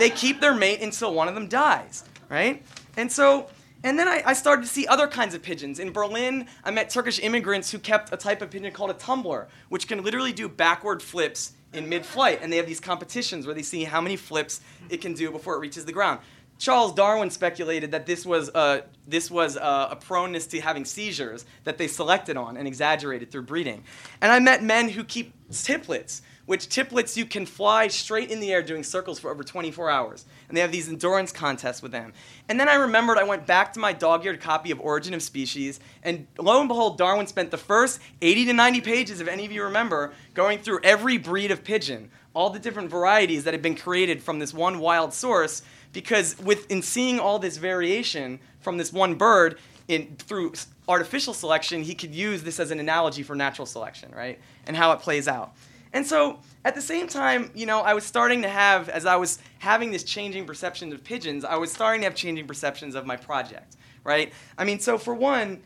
They 0.00 0.10
keep 0.10 0.40
their 0.40 0.52
mate 0.52 0.80
until 0.80 1.14
one 1.14 1.28
of 1.28 1.36
them 1.36 1.46
dies, 1.46 2.02
right? 2.28 2.60
And 2.96 3.12
so 3.12 3.48
and 3.84 3.96
then 3.96 4.08
I, 4.08 4.22
I, 4.26 4.32
started 4.32 4.62
to 4.62 4.68
see 4.68 4.84
other 4.88 5.06
kinds 5.06 5.34
of 5.34 5.42
pigeons. 5.42 5.78
In 5.78 5.92
Berlin, 5.92 6.48
I 6.64 6.72
met 6.72 6.90
Turkish 6.90 7.20
immigrants 7.20 7.70
who 7.70 7.78
kept 7.78 8.12
a 8.12 8.16
type 8.16 8.42
of 8.42 8.50
pigeon 8.50 8.72
called 8.72 8.90
a 8.90 8.94
tumbler, 8.94 9.46
which 9.68 9.86
can 9.86 10.02
literally 10.02 10.32
do 10.32 10.48
backward 10.48 11.02
flips 11.02 11.52
in 11.72 11.88
mid 11.88 12.04
flight. 12.04 12.40
And 12.42 12.52
they 12.52 12.56
have 12.56 12.66
these 12.66 12.80
competitions 12.80 13.46
where 13.46 13.54
they 13.54 13.62
see 13.62 13.84
how 13.84 14.00
many 14.00 14.16
flips 14.16 14.60
it 14.88 15.00
can 15.00 15.14
do 15.14 15.30
before 15.30 15.54
it 15.54 15.58
reaches 15.58 15.84
the 15.84 15.92
ground. 15.92 16.20
Charles 16.58 16.94
Darwin 16.94 17.30
speculated 17.30 17.90
that 17.90 18.06
this 18.06 18.24
was, 18.24 18.48
a, 18.54 18.84
this 19.06 19.30
was 19.30 19.56
a, 19.56 19.88
a 19.90 19.98
proneness 20.00 20.46
to 20.48 20.60
having 20.60 20.84
seizures 20.84 21.44
that 21.64 21.76
they 21.76 21.86
selected 21.86 22.36
on 22.36 22.56
and 22.56 22.66
exaggerated 22.66 23.30
through 23.30 23.42
breeding. 23.42 23.84
And 24.22 24.32
I 24.32 24.38
met 24.38 24.62
men 24.62 24.88
who 24.88 25.04
keep 25.04 25.34
tipplers, 25.50 26.22
which 26.46 26.68
tipplers 26.68 27.16
you 27.16 27.26
can 27.26 27.44
fly 27.44 27.88
straight 27.88 28.30
in 28.30 28.40
the 28.40 28.52
air 28.52 28.62
doing 28.62 28.82
circles 28.82 29.18
for 29.18 29.30
over 29.30 29.42
24 29.42 29.90
hours. 29.90 30.24
And 30.48 30.56
they 30.56 30.60
have 30.60 30.72
these 30.72 30.88
endurance 30.88 31.32
contests 31.32 31.82
with 31.82 31.92
them. 31.92 32.12
And 32.48 32.58
then 32.58 32.68
I 32.68 32.76
remembered 32.76 33.18
I 33.18 33.24
went 33.24 33.46
back 33.46 33.72
to 33.72 33.80
my 33.80 33.92
dog 33.92 34.24
eared 34.24 34.40
copy 34.40 34.70
of 34.70 34.80
Origin 34.80 35.12
of 35.12 35.22
Species, 35.22 35.80
and 36.02 36.26
lo 36.38 36.60
and 36.60 36.68
behold, 36.68 36.98
Darwin 36.98 37.26
spent 37.26 37.50
the 37.50 37.58
first 37.58 38.00
80 38.22 38.46
to 38.46 38.52
90 38.52 38.80
pages, 38.80 39.20
if 39.20 39.28
any 39.28 39.44
of 39.44 39.52
you 39.52 39.64
remember, 39.64 40.12
going 40.34 40.60
through 40.60 40.80
every 40.82 41.18
breed 41.18 41.50
of 41.50 41.64
pigeon, 41.64 42.10
all 42.34 42.50
the 42.50 42.58
different 42.58 42.90
varieties 42.90 43.44
that 43.44 43.54
had 43.54 43.62
been 43.62 43.76
created 43.76 44.22
from 44.22 44.38
this 44.38 44.54
one 44.54 44.78
wild 44.78 45.12
source. 45.12 45.62
Because 45.92 46.38
with, 46.38 46.70
in 46.70 46.82
seeing 46.82 47.18
all 47.18 47.38
this 47.38 47.56
variation 47.56 48.38
from 48.60 48.76
this 48.76 48.92
one 48.92 49.14
bird, 49.14 49.58
in, 49.88 50.16
through 50.16 50.52
artificial 50.88 51.32
selection, 51.32 51.82
he 51.82 51.94
could 51.94 52.14
use 52.14 52.42
this 52.42 52.60
as 52.60 52.70
an 52.70 52.80
analogy 52.80 53.22
for 53.22 53.34
natural 53.34 53.66
selection, 53.66 54.12
right? 54.14 54.38
And 54.66 54.76
how 54.76 54.92
it 54.92 55.00
plays 55.00 55.28
out. 55.28 55.54
And 55.96 56.06
so 56.06 56.40
at 56.62 56.74
the 56.74 56.82
same 56.82 57.08
time, 57.08 57.50
you 57.54 57.64
know, 57.64 57.80
I 57.80 57.94
was 57.94 58.04
starting 58.04 58.42
to 58.42 58.50
have, 58.50 58.90
as 58.90 59.06
I 59.06 59.16
was 59.16 59.38
having 59.60 59.92
this 59.92 60.04
changing 60.04 60.44
perception 60.44 60.92
of 60.92 61.02
pigeons, 61.02 61.42
I 61.42 61.56
was 61.56 61.72
starting 61.72 62.02
to 62.02 62.04
have 62.04 62.14
changing 62.14 62.46
perceptions 62.46 62.94
of 62.94 63.06
my 63.06 63.16
project, 63.16 63.76
right? 64.04 64.30
I 64.58 64.64
mean, 64.64 64.78
so 64.78 64.98
for 64.98 65.14
one, 65.14 65.62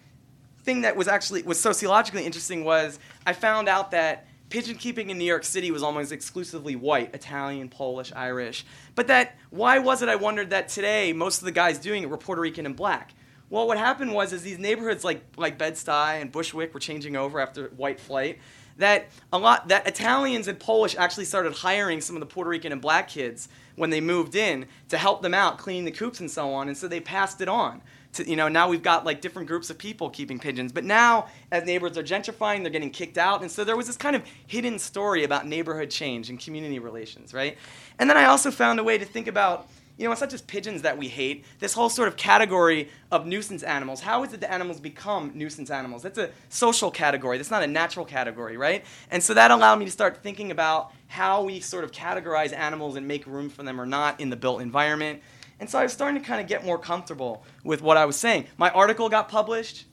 thing 0.63 0.83
that 0.83 0.95
was 0.95 1.09
actually 1.09 1.43
was 1.43 1.59
sociologically 1.59 2.25
interesting 2.25 2.63
was 2.63 3.01
I 3.27 3.33
found 3.33 3.69
out 3.69 3.91
that 3.91 4.29
pigeon 4.51 4.77
keeping 4.77 5.11
in 5.11 5.19
New 5.19 5.25
York 5.25 5.43
City 5.43 5.73
was 5.73 5.83
almost 5.83 6.13
exclusively 6.13 6.77
white, 6.77 7.13
Italian, 7.13 7.69
Polish, 7.69 8.13
Irish. 8.15 8.65
But 8.95 9.09
that 9.09 9.37
why 9.51 9.81
was 9.81 10.01
it 10.03 10.09
I 10.09 10.15
wondered 10.15 10.51
that 10.51 10.69
today 10.69 11.13
most 11.13 11.39
of 11.39 11.45
the 11.45 11.53
guys 11.53 11.79
doing 11.79 12.05
it 12.05 12.11
were 12.11 12.19
Puerto 12.19 12.41
Rican 12.41 12.67
and 12.67 12.77
black? 12.77 13.15
Well, 13.49 13.67
what 13.67 13.79
happened 13.79 14.13
was 14.13 14.33
is 14.33 14.43
these 14.43 14.61
neighborhoods 14.61 15.03
like 15.03 15.25
like 15.37 15.59
Bed-Stuy 15.59 16.21
and 16.21 16.31
Bushwick 16.31 16.73
were 16.73 16.79
changing 16.79 17.17
over 17.17 17.41
after 17.41 17.69
white 17.71 17.99
flight 17.99 18.39
that 18.81 19.07
a 19.33 19.39
lot 19.39 19.69
that 19.69 19.87
Italians 19.87 20.49
and 20.49 20.59
Polish 20.59 20.97
actually 20.97 21.25
started 21.25 21.53
hiring 21.53 22.01
some 22.01 22.17
of 22.17 22.21
the 22.21 22.27
Puerto 22.27 22.51
Rican 22.51 22.73
and 22.73 22.81
black 22.81 23.09
kids 23.09 23.49
when 23.77 23.91
they 23.91 24.01
moved 24.01 24.35
in 24.35 24.67
to 24.89 24.99
help 24.99 25.23
them 25.23 25.33
out 25.33 25.59
cleaning 25.59 25.85
the 25.85 25.93
coops 25.93 26.21
and 26.21 26.31
so 26.31 26.53
on 26.53 26.69
and 26.69 26.77
so 26.77 26.89
they 26.89 27.01
passed 27.01 27.41
it 27.41 27.49
on 27.49 27.81
to 28.13 28.29
you 28.29 28.37
know 28.37 28.49
now 28.49 28.69
we've 28.69 28.83
got 28.83 29.05
like 29.05 29.21
different 29.21 29.49
groups 29.49 29.71
of 29.71 29.79
people 29.79 30.11
keeping 30.11 30.39
pigeons. 30.39 30.73
But 30.73 30.85
now 30.85 31.29
as 31.53 31.65
neighborhoods 31.65 31.97
are 31.97 32.03
gentrifying 32.03 32.63
they're 32.63 32.73
getting 32.73 32.91
kicked 32.91 33.19
out 33.19 33.43
and 33.43 33.51
so 33.51 33.65
there 33.65 33.77
was 33.77 33.87
this 33.87 33.97
kind 33.97 34.17
of 34.17 34.23
hidden 34.47 34.79
story 34.79 35.25
about 35.25 35.47
neighborhood 35.47 35.91
change 35.91 36.29
and 36.29 36.41
community 36.41 36.79
relations 36.79 37.33
right? 37.33 37.57
And 37.99 38.09
then 38.09 38.17
i 38.17 38.25
also 38.25 38.51
found 38.51 38.81
a 38.81 38.85
way 38.85 38.99
to 38.99 39.05
think 39.05 39.27
about 39.27 39.69
you 40.01 40.07
know, 40.07 40.13
it's 40.13 40.23
not 40.23 40.31
just 40.31 40.47
pigeons 40.47 40.81
that 40.81 40.97
we 40.97 41.09
hate. 41.09 41.45
This 41.59 41.75
whole 41.75 41.91
sort 41.91 42.09
of 42.09 42.17
category 42.17 42.89
of 43.13 43.27
nuisance 43.27 43.63
animals. 43.63 44.01
How 44.01 44.25
is 44.25 44.33
it 44.33 44.41
that 44.41 44.51
animals 44.51 44.81
become 44.81 45.33
nuisance 45.35 45.71
animals? 45.71 46.03
That's 46.03 46.17
a 46.17 46.31
social 46.49 46.91
category. 46.91 47.37
That's 47.37 47.51
not 47.51 47.63
a 47.63 47.67
natural 47.67 48.07
category, 48.07 48.57
right? 48.57 48.83
And 49.11 49.23
so 49.23 49.35
that 49.35 49.51
allowed 49.51 49.79
me 49.79 49.85
to 49.85 49.91
start 49.91 50.23
thinking 50.23 50.53
about 50.53 50.93
how 51.09 51.45
we 51.45 51.61
sort 51.61 51.85
of 51.85 51.93
categorize 51.93 52.55
animals 52.55 52.97
and 52.97 53.07
make 53.07 53.27
room 53.27 53.51
for 53.51 53.63
them 53.63 53.79
or 53.79 53.85
not 53.85 54.19
in 54.23 54.31
the 54.31 54.37
built 54.37 54.63
environment. 54.63 55.21
And 55.61 55.69
so 55.69 55.79
I 55.79 55.83
was 55.83 55.93
starting 55.93 56.19
to 56.19 56.27
kind 56.27 56.41
of 56.41 56.47
get 56.47 56.65
more 56.65 56.79
comfortable 56.79 57.45
with 57.63 57.83
what 57.83 57.99
I 57.99 58.07
was 58.07 58.17
saying. 58.17 58.47
My 58.57 58.71
article 58.71 59.11
got 59.11 59.29
published. 59.29 59.85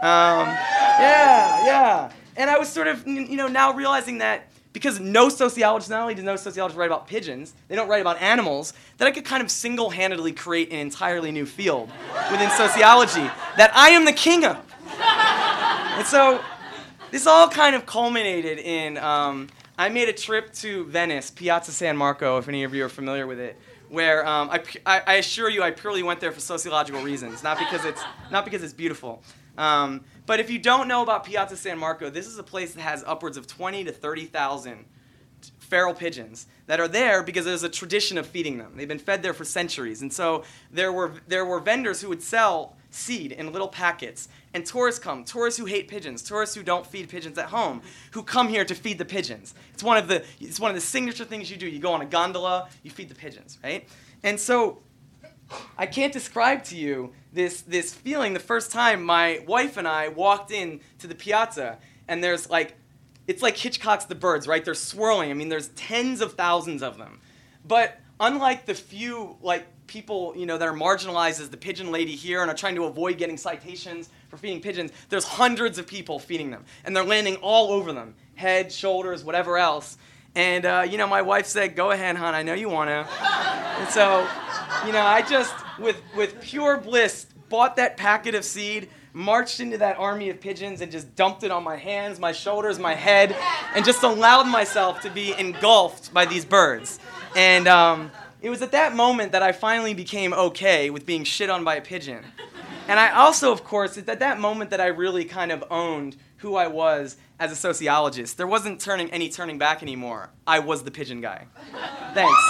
Um, 0.00 0.46
yeah, 0.46 1.66
yeah. 1.66 2.12
And 2.36 2.48
I 2.48 2.56
was 2.56 2.68
sort 2.68 2.86
of, 2.86 3.04
you 3.04 3.36
know, 3.36 3.48
now 3.48 3.72
realizing 3.72 4.18
that 4.18 4.48
because 4.76 5.00
no 5.00 5.30
sociologist, 5.30 5.88
not 5.88 6.02
only 6.02 6.14
does 6.14 6.22
no 6.22 6.36
sociologist 6.36 6.76
write 6.76 6.90
about 6.90 7.06
pigeons, 7.06 7.54
they 7.68 7.74
don't 7.74 7.88
write 7.88 8.02
about 8.02 8.20
animals, 8.20 8.74
that 8.98 9.08
I 9.08 9.10
could 9.10 9.24
kind 9.24 9.42
of 9.42 9.50
single 9.50 9.88
handedly 9.88 10.32
create 10.32 10.70
an 10.70 10.80
entirely 10.80 11.32
new 11.32 11.46
field 11.46 11.90
within 12.30 12.50
sociology 12.50 13.26
that 13.56 13.70
I 13.74 13.88
am 13.88 14.04
the 14.04 14.12
king 14.12 14.44
of. 14.44 14.58
And 15.96 16.06
so 16.06 16.44
this 17.10 17.26
all 17.26 17.48
kind 17.48 17.74
of 17.74 17.86
culminated 17.86 18.58
in 18.58 18.98
um, 18.98 19.48
I 19.78 19.88
made 19.88 20.10
a 20.10 20.12
trip 20.12 20.52
to 20.56 20.84
Venice, 20.84 21.30
Piazza 21.30 21.72
San 21.72 21.96
Marco, 21.96 22.36
if 22.36 22.46
any 22.46 22.62
of 22.62 22.74
you 22.74 22.84
are 22.84 22.90
familiar 22.90 23.26
with 23.26 23.40
it, 23.40 23.58
where 23.88 24.26
um, 24.26 24.50
I, 24.50 24.62
I, 24.84 25.02
I 25.06 25.14
assure 25.14 25.48
you 25.48 25.62
I 25.62 25.70
purely 25.70 26.02
went 26.02 26.20
there 26.20 26.32
for 26.32 26.40
sociological 26.40 27.00
reasons, 27.00 27.42
not 27.42 27.58
because 27.58 27.86
it's, 27.86 28.02
not 28.30 28.44
because 28.44 28.62
it's 28.62 28.74
beautiful. 28.74 29.22
Um, 29.58 30.04
but 30.26 30.40
if 30.40 30.50
you 30.50 30.58
don't 30.58 30.88
know 30.88 31.02
about 31.02 31.24
Piazza 31.24 31.56
San 31.56 31.78
Marco, 31.78 32.10
this 32.10 32.26
is 32.26 32.38
a 32.38 32.42
place 32.42 32.74
that 32.74 32.82
has 32.82 33.04
upwards 33.06 33.36
of 33.36 33.46
20 33.46 33.84
to 33.84 33.92
30,000 33.92 34.84
feral 35.58 35.94
pigeons 35.94 36.46
that 36.66 36.80
are 36.80 36.88
there 36.88 37.22
because 37.22 37.44
there's 37.44 37.62
a 37.62 37.68
tradition 37.68 38.18
of 38.18 38.26
feeding 38.26 38.58
them. 38.58 38.72
They've 38.76 38.88
been 38.88 38.98
fed 38.98 39.22
there 39.22 39.34
for 39.34 39.44
centuries. 39.44 40.02
And 40.02 40.12
so 40.12 40.44
there 40.70 40.92
were, 40.92 41.14
there 41.28 41.44
were 41.44 41.60
vendors 41.60 42.00
who 42.00 42.08
would 42.08 42.22
sell 42.22 42.76
seed 42.90 43.32
in 43.32 43.52
little 43.52 43.68
packets. 43.68 44.28
And 44.54 44.64
tourists 44.64 45.02
come, 45.02 45.24
tourists 45.24 45.58
who 45.58 45.66
hate 45.66 45.88
pigeons, 45.88 46.22
tourists 46.22 46.54
who 46.54 46.62
don't 46.62 46.86
feed 46.86 47.08
pigeons 47.08 47.36
at 47.36 47.46
home, 47.46 47.82
who 48.12 48.22
come 48.22 48.48
here 48.48 48.64
to 48.64 48.74
feed 48.74 48.98
the 48.98 49.04
pigeons. 49.04 49.54
It's 49.74 49.82
one 49.82 49.98
of 49.98 50.08
the, 50.08 50.24
it's 50.40 50.58
one 50.58 50.70
of 50.70 50.74
the 50.74 50.80
signature 50.80 51.24
things 51.24 51.50
you 51.50 51.56
do. 51.56 51.66
You 51.66 51.78
go 51.78 51.92
on 51.92 52.00
a 52.00 52.06
gondola, 52.06 52.68
you 52.82 52.90
feed 52.90 53.08
the 53.08 53.14
pigeons, 53.14 53.58
right? 53.62 53.86
And 54.22 54.40
so 54.40 54.78
I 55.78 55.86
can't 55.86 56.12
describe 56.12 56.64
to 56.64 56.76
you 56.76 57.12
this, 57.32 57.62
this 57.62 57.94
feeling 57.94 58.34
the 58.34 58.40
first 58.40 58.70
time 58.70 59.04
my 59.04 59.44
wife 59.46 59.76
and 59.76 59.86
I 59.86 60.08
walked 60.08 60.50
in 60.50 60.80
to 60.98 61.06
the 61.06 61.14
piazza, 61.14 61.78
and 62.08 62.22
there's 62.22 62.50
like 62.50 62.76
it's 63.26 63.42
like 63.42 63.56
Hitchcock's 63.56 64.04
The 64.04 64.14
Birds, 64.14 64.46
right? 64.46 64.64
They're 64.64 64.74
swirling. 64.74 65.30
I 65.30 65.34
mean, 65.34 65.48
there's 65.48 65.68
tens 65.68 66.20
of 66.20 66.34
thousands 66.34 66.82
of 66.82 66.96
them. 66.96 67.20
But 67.66 67.98
unlike 68.20 68.66
the 68.66 68.74
few 68.74 69.36
like 69.42 69.66
people, 69.86 70.32
you 70.36 70.46
know, 70.46 70.58
that 70.58 70.66
are 70.66 70.74
marginalized 70.74 71.40
as 71.40 71.48
the 71.48 71.56
pigeon 71.56 71.90
lady 71.90 72.14
here 72.14 72.42
and 72.42 72.50
are 72.50 72.56
trying 72.56 72.76
to 72.76 72.84
avoid 72.84 73.18
getting 73.18 73.36
citations 73.36 74.10
for 74.28 74.36
feeding 74.36 74.60
pigeons, 74.60 74.92
there's 75.08 75.24
hundreds 75.24 75.78
of 75.78 75.86
people 75.86 76.18
feeding 76.18 76.50
them, 76.50 76.64
and 76.84 76.94
they're 76.94 77.04
landing 77.04 77.36
all 77.36 77.72
over 77.72 77.92
them, 77.92 78.14
head, 78.34 78.72
shoulders, 78.72 79.24
whatever 79.24 79.58
else. 79.58 79.98
And 80.36 80.66
uh, 80.66 80.86
you 80.88 80.98
know, 80.98 81.08
my 81.08 81.22
wife 81.22 81.46
said, 81.46 81.74
"Go 81.74 81.90
ahead, 81.90 82.14
hon. 82.16 82.34
I 82.34 82.42
know 82.44 82.54
you 82.54 82.68
wanna." 82.68 83.08
and 83.80 83.88
so, 83.88 84.28
you 84.86 84.92
know, 84.92 85.02
I 85.02 85.22
just 85.22 85.54
with 85.78 86.00
with 86.14 86.40
pure 86.40 86.76
bliss 86.76 87.26
bought 87.48 87.76
that 87.76 87.96
packet 87.96 88.34
of 88.34 88.44
seed 88.44 88.88
marched 89.16 89.60
into 89.60 89.78
that 89.78 89.96
army 89.98 90.28
of 90.28 90.38
pigeons 90.38 90.82
and 90.82 90.92
just 90.92 91.16
dumped 91.16 91.42
it 91.42 91.50
on 91.50 91.64
my 91.64 91.76
hands, 91.76 92.20
my 92.20 92.32
shoulders, 92.32 92.78
my 92.78 92.92
head, 92.92 93.34
and 93.74 93.82
just 93.82 94.02
allowed 94.02 94.46
myself 94.46 95.00
to 95.00 95.08
be 95.08 95.32
engulfed 95.38 96.12
by 96.12 96.26
these 96.26 96.44
birds. 96.44 97.00
And 97.34 97.66
um, 97.66 98.10
it 98.42 98.50
was 98.50 98.60
at 98.60 98.72
that 98.72 98.94
moment 98.94 99.32
that 99.32 99.42
I 99.42 99.52
finally 99.52 99.94
became 99.94 100.34
okay 100.34 100.90
with 100.90 101.06
being 101.06 101.24
shit 101.24 101.48
on 101.48 101.64
by 101.64 101.76
a 101.76 101.80
pigeon. 101.80 102.22
And 102.88 103.00
I 103.00 103.10
also, 103.12 103.52
of 103.52 103.64
course, 103.64 103.96
it's 103.96 104.08
at 104.10 104.18
that 104.18 104.38
moment 104.38 104.68
that 104.68 104.82
I 104.82 104.88
really 104.88 105.24
kind 105.24 105.50
of 105.50 105.64
owned 105.70 106.16
who 106.38 106.54
I 106.54 106.66
was 106.66 107.16
as 107.38 107.52
a 107.52 107.56
sociologist. 107.56 108.36
There 108.36 108.46
wasn't 108.46 108.80
turning 108.80 109.10
any 109.10 109.28
turning 109.28 109.58
back 109.58 109.82
anymore. 109.82 110.30
I 110.46 110.58
was 110.58 110.84
the 110.84 110.90
pigeon 110.90 111.20
guy. 111.20 111.46
Thanks. 112.14 112.42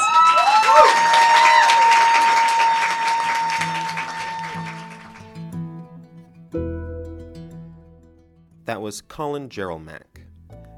That 8.65 8.81
was 8.81 9.01
Colin 9.01 9.49
Jerolmack. 9.49 10.25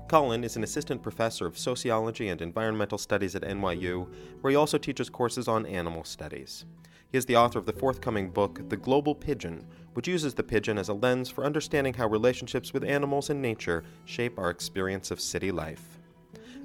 Colin 0.08 0.44
is 0.44 0.56
an 0.56 0.64
assistant 0.64 1.02
professor 1.02 1.46
of 1.46 1.58
sociology 1.58 2.28
and 2.28 2.40
environmental 2.40 2.98
studies 2.98 3.34
at 3.34 3.42
NYU, 3.42 4.06
where 4.40 4.50
he 4.50 4.56
also 4.56 4.78
teaches 4.78 5.10
courses 5.10 5.48
on 5.48 5.66
animal 5.66 6.04
studies. 6.04 6.64
He 7.10 7.16
is 7.16 7.24
the 7.24 7.36
author 7.36 7.58
of 7.58 7.64
the 7.64 7.72
forthcoming 7.72 8.28
book, 8.30 8.68
The 8.68 8.76
Global 8.76 9.14
Pigeon, 9.14 9.66
which 9.94 10.06
uses 10.06 10.34
the 10.34 10.42
pigeon 10.42 10.76
as 10.76 10.90
a 10.90 10.94
lens 10.94 11.30
for 11.30 11.44
understanding 11.44 11.94
how 11.94 12.06
relationships 12.06 12.74
with 12.74 12.84
animals 12.84 13.30
and 13.30 13.40
nature 13.40 13.82
shape 14.04 14.38
our 14.38 14.50
experience 14.50 15.10
of 15.10 15.18
city 15.18 15.50
life. 15.50 15.98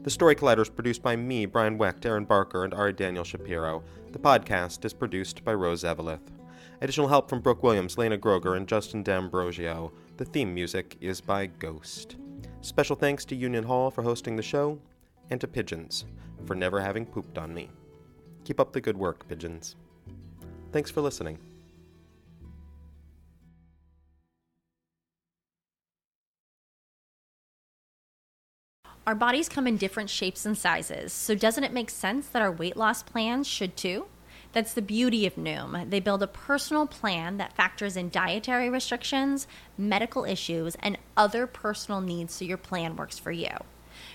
The 0.02 0.10
Story 0.10 0.36
Collider 0.36 0.64
is 0.64 0.70
produced 0.70 1.02
by 1.02 1.16
me, 1.16 1.46
Brian 1.46 1.78
Wecht, 1.78 2.06
Erin 2.06 2.26
Barker, 2.26 2.66
and 2.66 2.74
Ari 2.74 2.92
Daniel 2.92 3.24
Shapiro. 3.24 3.84
The 4.12 4.20
podcast 4.20 4.84
is 4.84 4.94
produced 4.94 5.46
by 5.46 5.54
Rose 5.54 5.86
Eveleth. 5.86 6.30
Additional 6.82 7.08
help 7.08 7.30
from 7.30 7.40
Brooke 7.40 7.64
Williams, 7.64 7.98
Lena 7.98 8.18
Groeger, 8.18 8.58
and 8.58 8.68
Justin 8.68 9.02
D'Ambrosio. 9.02 9.94
The 10.18 10.26
theme 10.26 10.54
music 10.54 10.98
is 11.00 11.22
by 11.22 11.46
Ghost. 11.46 12.18
Special 12.60 12.98
thanks 12.98 13.24
to 13.26 13.36
Union 13.36 13.64
Hall 13.64 13.90
for 13.90 14.04
hosting 14.04 14.36
the 14.36 14.44
show, 14.44 14.78
and 15.30 15.40
to 15.40 15.48
Pigeons 15.48 16.04
for 16.46 16.54
never 16.54 16.82
having 16.82 17.06
pooped 17.06 17.38
on 17.38 17.54
me. 17.54 17.70
Keep 18.44 18.60
up 18.60 18.74
the 18.74 18.82
good 18.82 18.98
work, 18.98 19.26
Pigeons. 19.30 19.78
Thanks 20.74 20.90
for 20.90 21.02
listening. 21.02 21.38
Our 29.06 29.14
bodies 29.14 29.48
come 29.50 29.68
in 29.68 29.78
different 29.78 30.10
shapes 30.10 30.46
and 30.48 30.58
sizes, 30.58 31.14
so 31.14 31.36
doesn't 31.36 31.64
it 31.64 31.74
make 31.74 31.92
sense 31.92 32.28
that 32.28 32.42
our 32.42 32.52
weight 32.52 32.76
loss 32.76 33.04
plans 33.04 33.48
should 33.48 33.78
too? 33.78 34.08
That's 34.54 34.74
the 34.74 34.82
beauty 34.82 35.28
of 35.28 35.36
Noom. 35.36 35.90
They 35.90 36.00
build 36.00 36.24
a 36.24 36.28
personal 36.28 36.88
plan 36.88 37.38
that 37.38 37.54
factors 37.54 37.96
in 37.96 38.10
dietary 38.10 38.70
restrictions, 38.70 39.46
medical 39.78 40.26
issues, 40.26 40.76
and 40.80 40.98
other 41.16 41.46
personal 41.46 42.02
needs 42.02 42.34
so 42.34 42.46
your 42.46 42.58
plan 42.58 42.96
works 42.96 43.20
for 43.20 43.32
you. 43.32 43.58